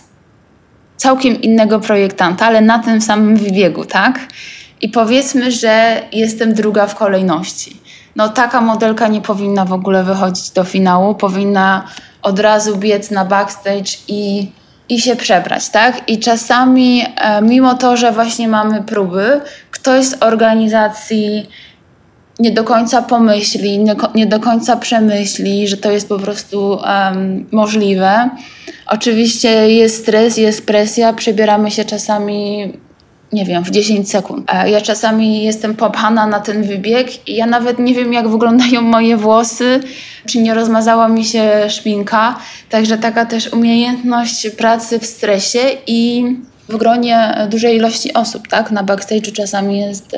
całkiem 0.98 1.42
innego 1.42 1.80
projektanta, 1.80 2.46
ale 2.46 2.62
na 2.62 2.80
tym 2.80 3.02
samym 3.02 3.38
wybiegu, 3.38 3.86
tak? 3.86 4.20
I 4.82 4.90
powiedzmy, 4.90 5.52
że 5.52 6.02
jestem 6.12 6.54
druga 6.54 6.88
w 6.88 6.96
kolejności. 6.96 7.78
No 8.16 8.30
taka 8.30 8.62
modelka 8.62 9.08
nie 9.08 9.22
powinna 9.22 9.66
w 9.66 9.74
ogóle 9.74 10.04
wychodzić 10.04 10.50
do 10.50 10.64
finału, 10.64 11.16
powinna 11.16 11.88
od 12.22 12.40
razu 12.40 12.78
biec 12.78 13.12
na 13.12 13.26
backstage 13.26 13.92
i, 14.08 14.52
i 14.90 15.02
się 15.02 15.16
przebrać, 15.16 15.70
tak? 15.70 16.10
I 16.10 16.20
czasami, 16.20 17.06
e, 17.18 17.42
mimo 17.42 17.74
to, 17.74 17.98
że 17.98 18.12
właśnie 18.12 18.48
mamy 18.48 18.84
próby, 18.84 19.42
ktoś 19.72 20.06
z 20.06 20.24
organizacji 20.24 21.50
nie 22.40 22.52
do 22.52 22.64
końca 22.64 23.02
pomyśli, 23.02 23.80
nie, 24.16 24.26
do 24.26 24.40
końca 24.40 24.78
przemyśli, 24.78 25.68
że 25.68 25.78
to 25.78 25.92
jest 25.92 26.10
po 26.10 26.20
prostu 26.20 26.70
um, 26.70 27.46
możliwe. 27.52 28.30
Oczywiście 28.88 29.72
jest 29.72 30.02
stres, 30.02 30.38
jest 30.38 30.66
presja, 30.66 31.14
przebieramy 31.14 31.72
się 31.72 31.86
czasami, 31.86 32.74
nie 33.36 33.46
wiem, 33.46 33.64
w 33.64 33.72
10 33.72 34.10
sekund. 34.10 34.52
Ja 34.66 34.82
czasami 34.82 35.44
jestem 35.44 35.76
popchana 35.76 36.28
na 36.28 36.40
ten 36.40 36.64
wybieg 36.64 37.28
i 37.28 37.36
ja 37.36 37.46
nawet 37.46 37.80
nie 37.80 37.94
wiem, 37.94 38.14
jak 38.14 38.28
wyglądają 38.28 38.82
moje 38.82 39.18
włosy, 39.18 39.80
czy 40.26 40.40
nie 40.40 40.54
rozmazała 40.54 41.08
mi 41.08 41.26
się 41.26 41.70
szminka. 41.70 42.40
Także 42.70 42.98
taka 42.98 43.26
też 43.26 43.54
umiejętność 43.54 44.50
pracy 44.50 45.00
w 45.00 45.06
stresie 45.06 45.60
i 45.88 46.26
w 46.70 46.78
gronie 46.78 47.48
dużej 47.50 47.76
ilości 47.76 48.14
osób, 48.14 48.48
tak? 48.48 48.72
Na 48.72 48.84
backstage'u 48.84 49.32
czasami 49.32 49.80
jest 49.80 50.16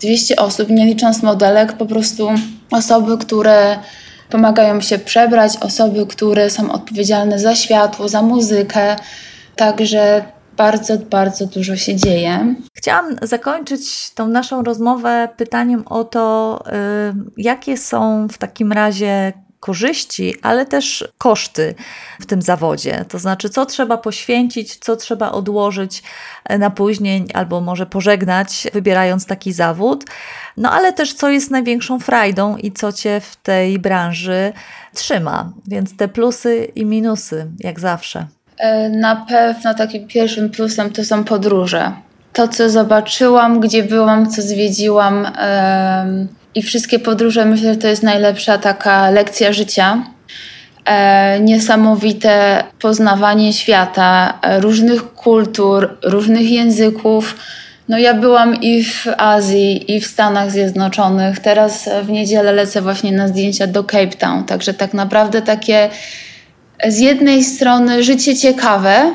200 0.00 0.34
e, 0.34 0.36
osób, 0.36 0.70
nie 0.70 0.86
licząc 0.86 1.22
modelek, 1.22 1.72
po 1.72 1.86
prostu 1.86 2.30
osoby, 2.70 3.18
które 3.18 3.78
pomagają 4.30 4.80
się 4.80 4.98
przebrać, 4.98 5.52
osoby, 5.60 6.06
które 6.06 6.50
są 6.50 6.72
odpowiedzialne 6.72 7.38
za 7.38 7.54
światło, 7.54 8.08
za 8.08 8.22
muzykę. 8.22 8.96
Także 9.56 10.22
bardzo, 10.62 10.98
bardzo 10.98 11.46
dużo 11.46 11.76
się 11.76 11.96
dzieje. 11.96 12.54
Chciałam 12.74 13.16
zakończyć 13.22 14.10
tą 14.10 14.28
naszą 14.28 14.62
rozmowę 14.62 15.28
pytaniem 15.36 15.82
o 15.86 16.04
to, 16.04 16.58
y, 16.66 16.72
jakie 17.36 17.76
są 17.76 18.28
w 18.28 18.38
takim 18.38 18.72
razie 18.72 19.32
korzyści, 19.60 20.34
ale 20.42 20.66
też 20.66 21.08
koszty 21.18 21.74
w 22.20 22.26
tym 22.26 22.42
zawodzie. 22.42 23.04
To 23.08 23.18
znaczy, 23.18 23.50
co 23.50 23.66
trzeba 23.66 23.98
poświęcić, 23.98 24.76
co 24.76 24.96
trzeba 24.96 25.32
odłożyć 25.32 26.02
na 26.58 26.70
później, 26.70 27.24
albo 27.34 27.60
może 27.60 27.86
pożegnać, 27.86 28.66
wybierając 28.72 29.26
taki 29.26 29.52
zawód. 29.52 30.04
No 30.56 30.70
ale 30.70 30.92
też, 30.92 31.14
co 31.14 31.30
jest 31.30 31.50
największą 31.50 32.00
frajdą 32.00 32.56
i 32.56 32.72
co 32.72 32.92
cię 32.92 33.20
w 33.20 33.36
tej 33.36 33.78
branży 33.78 34.52
trzyma. 34.94 35.52
Więc 35.66 35.96
te 35.96 36.08
plusy 36.08 36.64
i 36.74 36.84
minusy, 36.84 37.50
jak 37.58 37.80
zawsze. 37.80 38.26
E, 38.62 38.88
na 38.88 39.16
pewno 39.16 39.74
takim 39.74 40.06
pierwszym 40.06 40.50
plusem 40.50 40.90
to 40.90 41.04
są 41.04 41.24
podróże. 41.24 41.92
To, 42.32 42.48
co 42.48 42.70
zobaczyłam, 42.70 43.60
gdzie 43.60 43.82
byłam, 43.82 44.30
co 44.30 44.42
zwiedziłam. 44.42 45.26
I 46.54 46.62
wszystkie 46.62 46.98
podróże 46.98 47.44
myślę, 47.44 47.74
że 47.74 47.80
to 47.80 47.88
jest 47.88 48.02
najlepsza 48.02 48.58
taka 48.58 49.10
lekcja 49.10 49.52
życia. 49.52 50.02
E, 50.84 51.40
niesamowite 51.40 52.64
poznawanie 52.80 53.52
świata, 53.52 54.38
e, 54.42 54.60
różnych 54.60 55.14
kultur, 55.14 55.98
różnych 56.02 56.50
języków. 56.50 57.36
No 57.88 57.98
ja 57.98 58.14
byłam 58.14 58.60
i 58.60 58.84
w 58.84 59.06
Azji, 59.18 59.92
i 59.92 60.00
w 60.00 60.06
Stanach 60.06 60.50
Zjednoczonych. 60.50 61.40
Teraz 61.40 61.88
w 62.02 62.08
niedzielę 62.10 62.52
lecę 62.52 62.82
właśnie 62.82 63.12
na 63.12 63.28
zdjęcia 63.28 63.66
do 63.66 63.84
Cape 63.84 64.16
Town. 64.18 64.44
Także 64.44 64.74
tak 64.74 64.94
naprawdę 64.94 65.42
takie 65.42 65.90
z 66.88 66.98
jednej 66.98 67.44
strony 67.44 68.02
życie 68.02 68.36
ciekawe, 68.36 69.12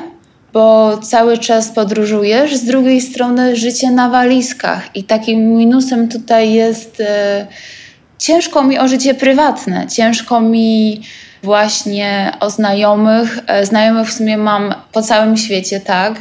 bo 0.52 0.98
cały 0.98 1.38
czas 1.38 1.68
podróżujesz, 1.68 2.56
z 2.56 2.64
drugiej 2.64 3.00
strony 3.00 3.56
życie 3.56 3.90
na 3.90 4.08
walizkach 4.08 4.96
i 4.96 5.04
takim 5.04 5.56
minusem 5.56 6.08
tutaj 6.08 6.52
jest 6.52 7.00
e, 7.00 7.46
ciężko 8.18 8.64
mi 8.64 8.78
o 8.78 8.88
życie 8.88 9.14
prywatne, 9.14 9.86
ciężko 9.86 10.40
mi 10.40 11.00
właśnie 11.42 12.32
o 12.40 12.50
znajomych. 12.50 13.38
E, 13.46 13.66
znajomych 13.66 14.08
w 14.08 14.12
sumie 14.12 14.38
mam 14.38 14.74
po 14.92 15.02
całym 15.02 15.36
świecie, 15.36 15.80
tak, 15.80 16.20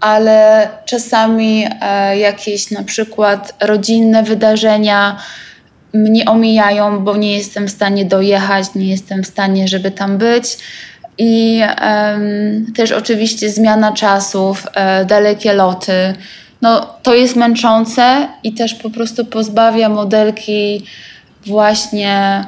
ale 0.00 0.68
czasami 0.84 1.66
e, 1.80 2.18
jakieś 2.18 2.70
na 2.70 2.82
przykład 2.82 3.54
rodzinne 3.60 4.22
wydarzenia 4.22 5.16
mnie 5.94 6.24
omijają, 6.24 7.04
bo 7.04 7.16
nie 7.16 7.36
jestem 7.36 7.68
w 7.68 7.70
stanie 7.70 8.04
dojechać, 8.04 8.74
nie 8.74 8.86
jestem 8.86 9.22
w 9.22 9.26
stanie, 9.26 9.68
żeby 9.68 9.90
tam 9.90 10.18
być 10.18 10.58
i 11.18 11.62
um, 11.82 12.72
też 12.76 12.92
oczywiście 12.92 13.50
zmiana 13.50 13.92
czasów, 13.92 14.66
e, 14.74 15.04
dalekie 15.04 15.52
loty. 15.52 16.14
No, 16.62 16.94
to 17.02 17.14
jest 17.14 17.36
męczące 17.36 18.28
i 18.44 18.52
też 18.52 18.74
po 18.74 18.90
prostu 18.90 19.24
pozbawia 19.24 19.88
modelki 19.88 20.84
właśnie 21.46 22.44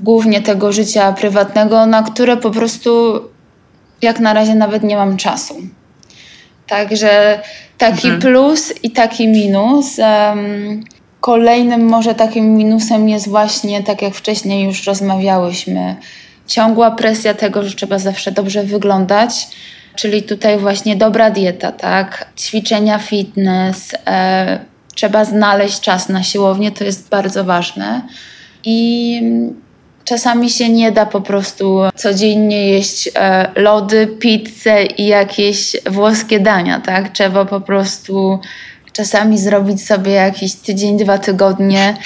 głównie 0.00 0.42
tego 0.42 0.72
życia 0.72 1.12
prywatnego, 1.12 1.86
na 1.86 2.02
które 2.02 2.36
po 2.36 2.50
prostu 2.50 3.20
jak 4.02 4.20
na 4.20 4.32
razie 4.32 4.54
nawet 4.54 4.82
nie 4.82 4.96
mam 4.96 5.16
czasu. 5.16 5.54
Także 6.66 7.40
taki 7.78 8.08
mhm. 8.08 8.20
plus 8.20 8.74
i 8.82 8.90
taki 8.90 9.28
minus. 9.28 9.98
Um, 9.98 10.84
kolejnym 11.26 11.84
może 11.84 12.14
takim 12.14 12.54
minusem 12.54 13.08
jest 13.08 13.28
właśnie, 13.28 13.82
tak 13.82 14.02
jak 14.02 14.14
wcześniej 14.14 14.64
już 14.64 14.86
rozmawiałyśmy, 14.86 15.96
ciągła 16.46 16.90
presja 16.90 17.34
tego, 17.34 17.62
że 17.62 17.74
trzeba 17.74 17.98
zawsze 17.98 18.32
dobrze 18.32 18.62
wyglądać. 18.62 19.48
Czyli 19.94 20.22
tutaj 20.22 20.58
właśnie 20.58 20.96
dobra 20.96 21.30
dieta, 21.30 21.72
tak? 21.72 22.28
Ćwiczenia 22.38 22.98
fitness, 22.98 23.94
e, 24.06 24.58
trzeba 24.94 25.24
znaleźć 25.24 25.80
czas 25.80 26.08
na 26.08 26.22
siłownię, 26.22 26.72
to 26.72 26.84
jest 26.84 27.08
bardzo 27.08 27.44
ważne. 27.44 28.02
I 28.64 29.22
czasami 30.04 30.50
się 30.50 30.68
nie 30.68 30.92
da 30.92 31.06
po 31.06 31.20
prostu 31.20 31.80
codziennie 31.94 32.68
jeść 32.68 33.10
e, 33.14 33.48
lody, 33.56 34.06
pizzę 34.06 34.84
i 34.84 35.06
jakieś 35.06 35.76
włoskie 35.90 36.40
dania, 36.40 36.80
tak? 36.80 37.08
Trzeba 37.08 37.44
po 37.44 37.60
prostu 37.60 38.40
czasami 38.96 39.38
zrobić 39.38 39.86
sobie 39.86 40.12
jakiś 40.12 40.54
tydzień, 40.54 40.98
dwa 40.98 41.18
tygodnie 41.18 41.96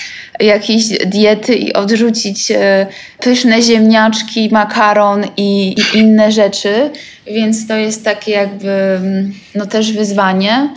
jakiejś 0.40 0.84
diety 1.06 1.54
i 1.54 1.72
odrzucić 1.72 2.50
e, 2.50 2.86
pyszne 3.20 3.62
ziemniaczki, 3.62 4.48
makaron 4.52 5.24
i, 5.36 5.74
i 5.94 5.98
inne 5.98 6.32
rzeczy, 6.32 6.90
więc 7.26 7.66
to 7.66 7.76
jest 7.76 8.04
takie 8.04 8.32
jakby 8.32 8.70
mm, 8.70 9.32
no 9.54 9.66
też 9.66 9.92
wyzwanie. 9.92 10.68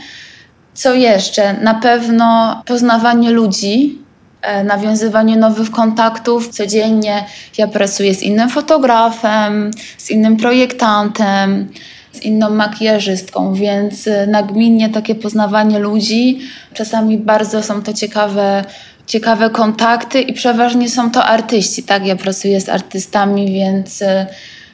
Co 0.73 0.93
jeszcze? 0.93 1.53
Na 1.53 1.73
pewno 1.73 2.61
poznawanie 2.65 3.31
ludzi, 3.31 3.99
e, 4.41 4.63
nawiązywanie 4.63 5.37
nowych 5.37 5.71
kontaktów. 5.71 6.49
Codziennie 6.49 7.25
ja 7.57 7.67
pracuję 7.67 8.15
z 8.15 8.21
innym 8.21 8.49
fotografem, 8.49 9.71
z 9.97 10.09
innym 10.09 10.37
projektantem, 10.37 11.69
z 12.13 12.21
inną 12.21 12.49
makijażystką, 12.49 13.53
więc 13.53 14.07
y, 14.07 14.27
nagminnie 14.27 14.89
takie 14.89 15.15
poznawanie 15.15 15.79
ludzi, 15.79 16.39
czasami 16.73 17.17
bardzo 17.17 17.63
są 17.63 17.81
to 17.83 17.93
ciekawe, 17.93 18.63
ciekawe 19.07 19.49
kontakty 19.49 20.21
i 20.21 20.33
przeważnie 20.33 20.89
są 20.89 21.11
to 21.11 21.25
artyści, 21.25 21.83
tak? 21.83 22.05
Ja 22.05 22.15
pracuję 22.15 22.61
z 22.61 22.69
artystami, 22.69 23.53
więc 23.53 24.01
y, 24.01 24.25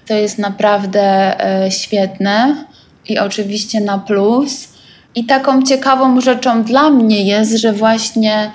to 0.05 0.13
jest 0.13 0.37
naprawdę 0.37 1.35
y, 1.67 1.71
świetne 1.71 2.65
i 3.09 3.19
oczywiście 3.19 3.81
na 3.81 3.97
plus. 3.97 4.69
I 5.15 5.25
taką 5.25 5.63
ciekawą 5.63 6.21
rzeczą 6.21 6.63
dla 6.63 6.89
mnie 6.89 7.23
jest, 7.23 7.51
że 7.57 7.73
właśnie 7.73 8.51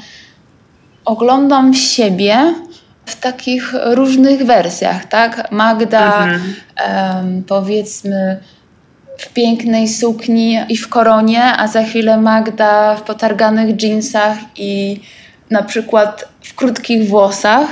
oglądam 1.05 1.75
siebie 1.75 2.55
w 3.07 3.21
takich 3.21 3.75
różnych 3.85 4.47
wersjach, 4.47 5.05
tak? 5.05 5.51
Magda, 5.51 6.25
mhm. 6.25 6.55
um, 7.17 7.45
powiedzmy, 7.45 8.41
w 9.19 9.29
pięknej 9.29 9.89
sukni 9.89 10.59
i 10.69 10.77
w 10.77 10.89
koronie, 10.89 11.43
a 11.57 11.69
za 11.69 11.83
chwilę 11.83 12.17
Magda 12.17 12.97
w 12.97 13.03
potarganych 13.03 13.83
jeansach 13.83 14.37
i 14.57 15.01
na 15.51 15.63
przykład 15.63 16.29
w 16.43 16.55
krótkich 16.55 17.09
włosach, 17.09 17.69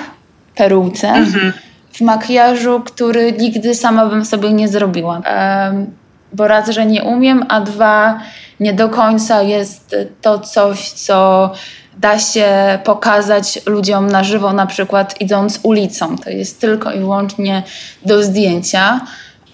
peruce, 0.55 1.09
mhm. 1.09 1.53
w 1.93 2.01
makijażu, 2.01 2.81
który 2.81 3.33
nigdy 3.33 3.75
sama 3.75 4.07
bym 4.07 4.25
sobie 4.25 4.53
nie 4.53 4.69
zrobiła. 4.69 5.15
Um, 5.15 5.87
bo 6.33 6.49
raz, 6.49 6.71
że 6.71 6.87
nie 6.87 7.03
umiem, 7.03 7.45
a 7.49 7.61
dwa, 7.61 8.21
nie 8.61 8.73
do 8.73 8.89
końca 8.89 9.43
jest 9.43 9.97
to 10.23 10.39
coś, 10.39 10.91
co 10.91 11.51
da 11.99 12.19
się 12.19 12.79
pokazać 12.85 13.61
ludziom 13.67 14.07
na 14.07 14.25
żywo, 14.25 14.53
na 14.53 14.67
przykład 14.67 15.21
idąc 15.21 15.61
ulicą. 15.63 16.19
To 16.19 16.31
jest 16.31 16.61
tylko 16.61 16.93
i 16.93 16.99
wyłącznie 16.99 17.63
do 18.07 18.23
zdjęcia. 18.23 19.01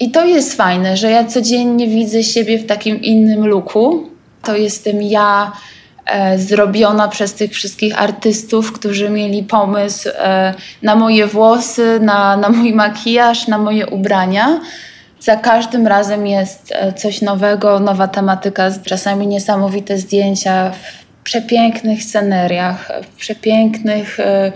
I 0.01 0.11
to 0.11 0.25
jest 0.25 0.55
fajne, 0.55 0.97
że 0.97 1.11
ja 1.11 1.25
codziennie 1.25 1.89
widzę 1.89 2.23
siebie 2.23 2.59
w 2.59 2.67
takim 2.67 3.03
innym 3.03 3.47
luku. 3.47 4.09
To 4.43 4.57
jestem 4.57 5.03
ja 5.03 5.53
e, 6.07 6.39
zrobiona 6.39 7.09
przez 7.09 7.35
tych 7.35 7.53
wszystkich 7.53 8.03
artystów, 8.03 8.73
którzy 8.73 9.11
mieli 9.11 9.43
pomysł 9.43 10.09
e, 10.15 10.55
na 10.83 10.97
moje 10.97 11.27
włosy, 11.27 12.01
na, 12.01 12.37
na 12.37 12.49
mój 12.49 12.73
makijaż, 12.75 13.49
na 13.49 13.59
moje 13.59 13.87
ubrania. 13.87 14.61
Za 15.21 15.37
każdym 15.37 15.87
razem 15.87 16.27
jest 16.27 16.73
e, 16.73 16.93
coś 16.93 17.23
nowego, 17.23 17.81
nowa 17.81 18.09
tematyka, 18.09 18.71
czasami 18.85 19.27
niesamowite 19.27 19.99
zdjęcia 19.99 20.71
w 20.71 21.23
przepięknych 21.25 22.03
sceneriach, 22.03 22.91
w 23.03 23.17
przepięknych 23.17 24.21
e, 24.21 24.53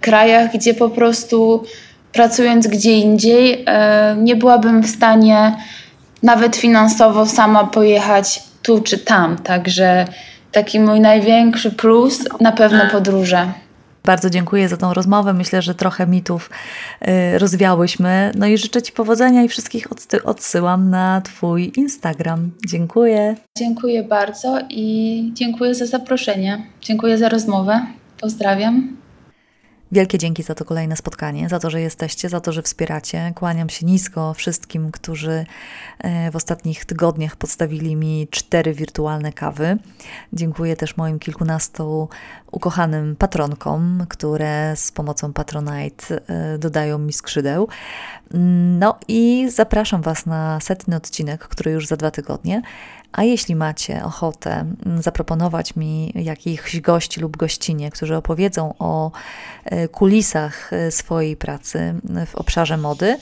krajach, 0.00 0.52
gdzie 0.52 0.74
po 0.74 0.88
prostu 0.88 1.64
pracując 2.12 2.66
gdzie 2.66 2.98
indziej, 2.98 3.64
e, 3.66 4.16
nie 4.18 4.36
byłabym 4.36 4.82
w 4.82 4.90
stanie 4.90 5.56
nawet 6.22 6.56
finansowo 6.56 7.26
sama 7.26 7.64
pojechać 7.64 8.42
tu 8.62 8.80
czy 8.80 8.98
tam. 8.98 9.36
Także 9.36 10.04
taki 10.52 10.80
mój 10.80 11.00
największy 11.00 11.70
plus 11.70 12.24
na 12.40 12.52
pewno 12.52 12.80
podróże. 12.92 13.52
Bardzo 14.04 14.30
dziękuję 14.30 14.68
za 14.68 14.76
tą 14.76 14.94
rozmowę. 14.94 15.32
Myślę, 15.32 15.62
że 15.62 15.74
trochę 15.74 16.06
mitów 16.06 16.50
y, 17.34 17.38
rozwiałyśmy. 17.38 18.32
No 18.34 18.46
i 18.46 18.58
życzę 18.58 18.82
Ci 18.82 18.92
powodzenia 18.92 19.42
i 19.42 19.48
wszystkich 19.48 19.88
odsyłam 20.24 20.90
na 20.90 21.20
Twój 21.20 21.72
Instagram. 21.76 22.50
Dziękuję. 22.66 23.36
Dziękuję 23.58 24.02
bardzo 24.02 24.58
i 24.70 25.30
dziękuję 25.34 25.74
za 25.74 25.86
zaproszenie. 25.86 26.62
Dziękuję 26.80 27.18
za 27.18 27.28
rozmowę. 27.28 27.86
Pozdrawiam. 28.20 28.96
Wielkie 29.92 30.18
dzięki 30.18 30.42
za 30.42 30.54
to 30.54 30.64
kolejne 30.64 30.96
spotkanie, 30.96 31.48
za 31.48 31.58
to, 31.58 31.70
że 31.70 31.80
jesteście, 31.80 32.28
za 32.28 32.40
to, 32.40 32.52
że 32.52 32.62
wspieracie. 32.62 33.32
Kłaniam 33.34 33.68
się 33.68 33.86
nisko 33.86 34.34
wszystkim, 34.34 34.90
którzy 34.92 35.46
e, 35.98 36.30
w 36.30 36.36
ostatnich 36.36 36.84
tygodniach 36.84 37.36
podstawili 37.36 37.96
mi 37.96 38.28
cztery 38.30 38.74
wirtualne 38.74 39.32
kawy. 39.32 39.78
Dziękuję 40.32 40.76
też 40.76 40.96
moim 40.96 41.18
kilkunastu 41.18 42.08
ukochanym 42.50 43.16
patronkom, 43.16 44.06
które 44.08 44.76
z 44.76 44.92
pomocą 44.92 45.32
Patronite 45.32 46.20
e, 46.26 46.58
dodają 46.58 46.98
mi 46.98 47.12
skrzydeł. 47.12 47.68
No 48.78 48.98
i 49.08 49.48
zapraszam 49.50 50.02
Was 50.02 50.26
na 50.26 50.60
setny 50.60 50.96
odcinek, 50.96 51.48
który 51.48 51.70
już 51.70 51.86
za 51.86 51.96
dwa 51.96 52.10
tygodnie. 52.10 52.62
A 53.12 53.24
jeśli 53.24 53.54
macie 53.54 54.04
ochotę 54.04 54.50
mm, 54.86 55.02
zaproponować 55.02 55.76
mi 55.76 56.12
jakichś 56.14 56.80
gości 56.80 57.20
lub 57.20 57.36
gościnie, 57.36 57.90
którzy 57.90 58.16
opowiedzą 58.16 58.74
o 58.78 59.10
e, 59.64 59.88
kulisach 59.88 60.72
e, 60.72 60.90
swojej 60.90 61.36
pracy 61.36 61.78
mm, 61.78 62.26
w 62.26 62.34
obszarze 62.34 62.76
mody, 62.76 63.18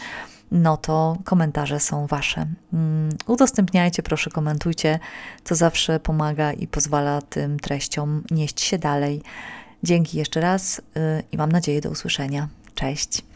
no 0.50 0.76
to 0.76 1.16
komentarze 1.24 1.80
są 1.80 2.06
Wasze. 2.06 2.46
Mm, 2.72 3.10
udostępniajcie, 3.26 4.02
proszę, 4.02 4.30
komentujcie. 4.30 4.98
To 5.44 5.54
zawsze 5.54 6.00
pomaga 6.00 6.52
i 6.52 6.66
pozwala 6.66 7.22
tym 7.22 7.60
treściom 7.60 8.22
nieść 8.30 8.60
się 8.60 8.78
dalej. 8.78 9.22
Dzięki 9.82 10.18
jeszcze 10.18 10.40
raz 10.40 10.78
y, 10.78 10.82
i 11.32 11.36
mam 11.36 11.52
nadzieję 11.52 11.80
do 11.80 11.90
usłyszenia. 11.90 12.48
Cześć. 12.74 13.35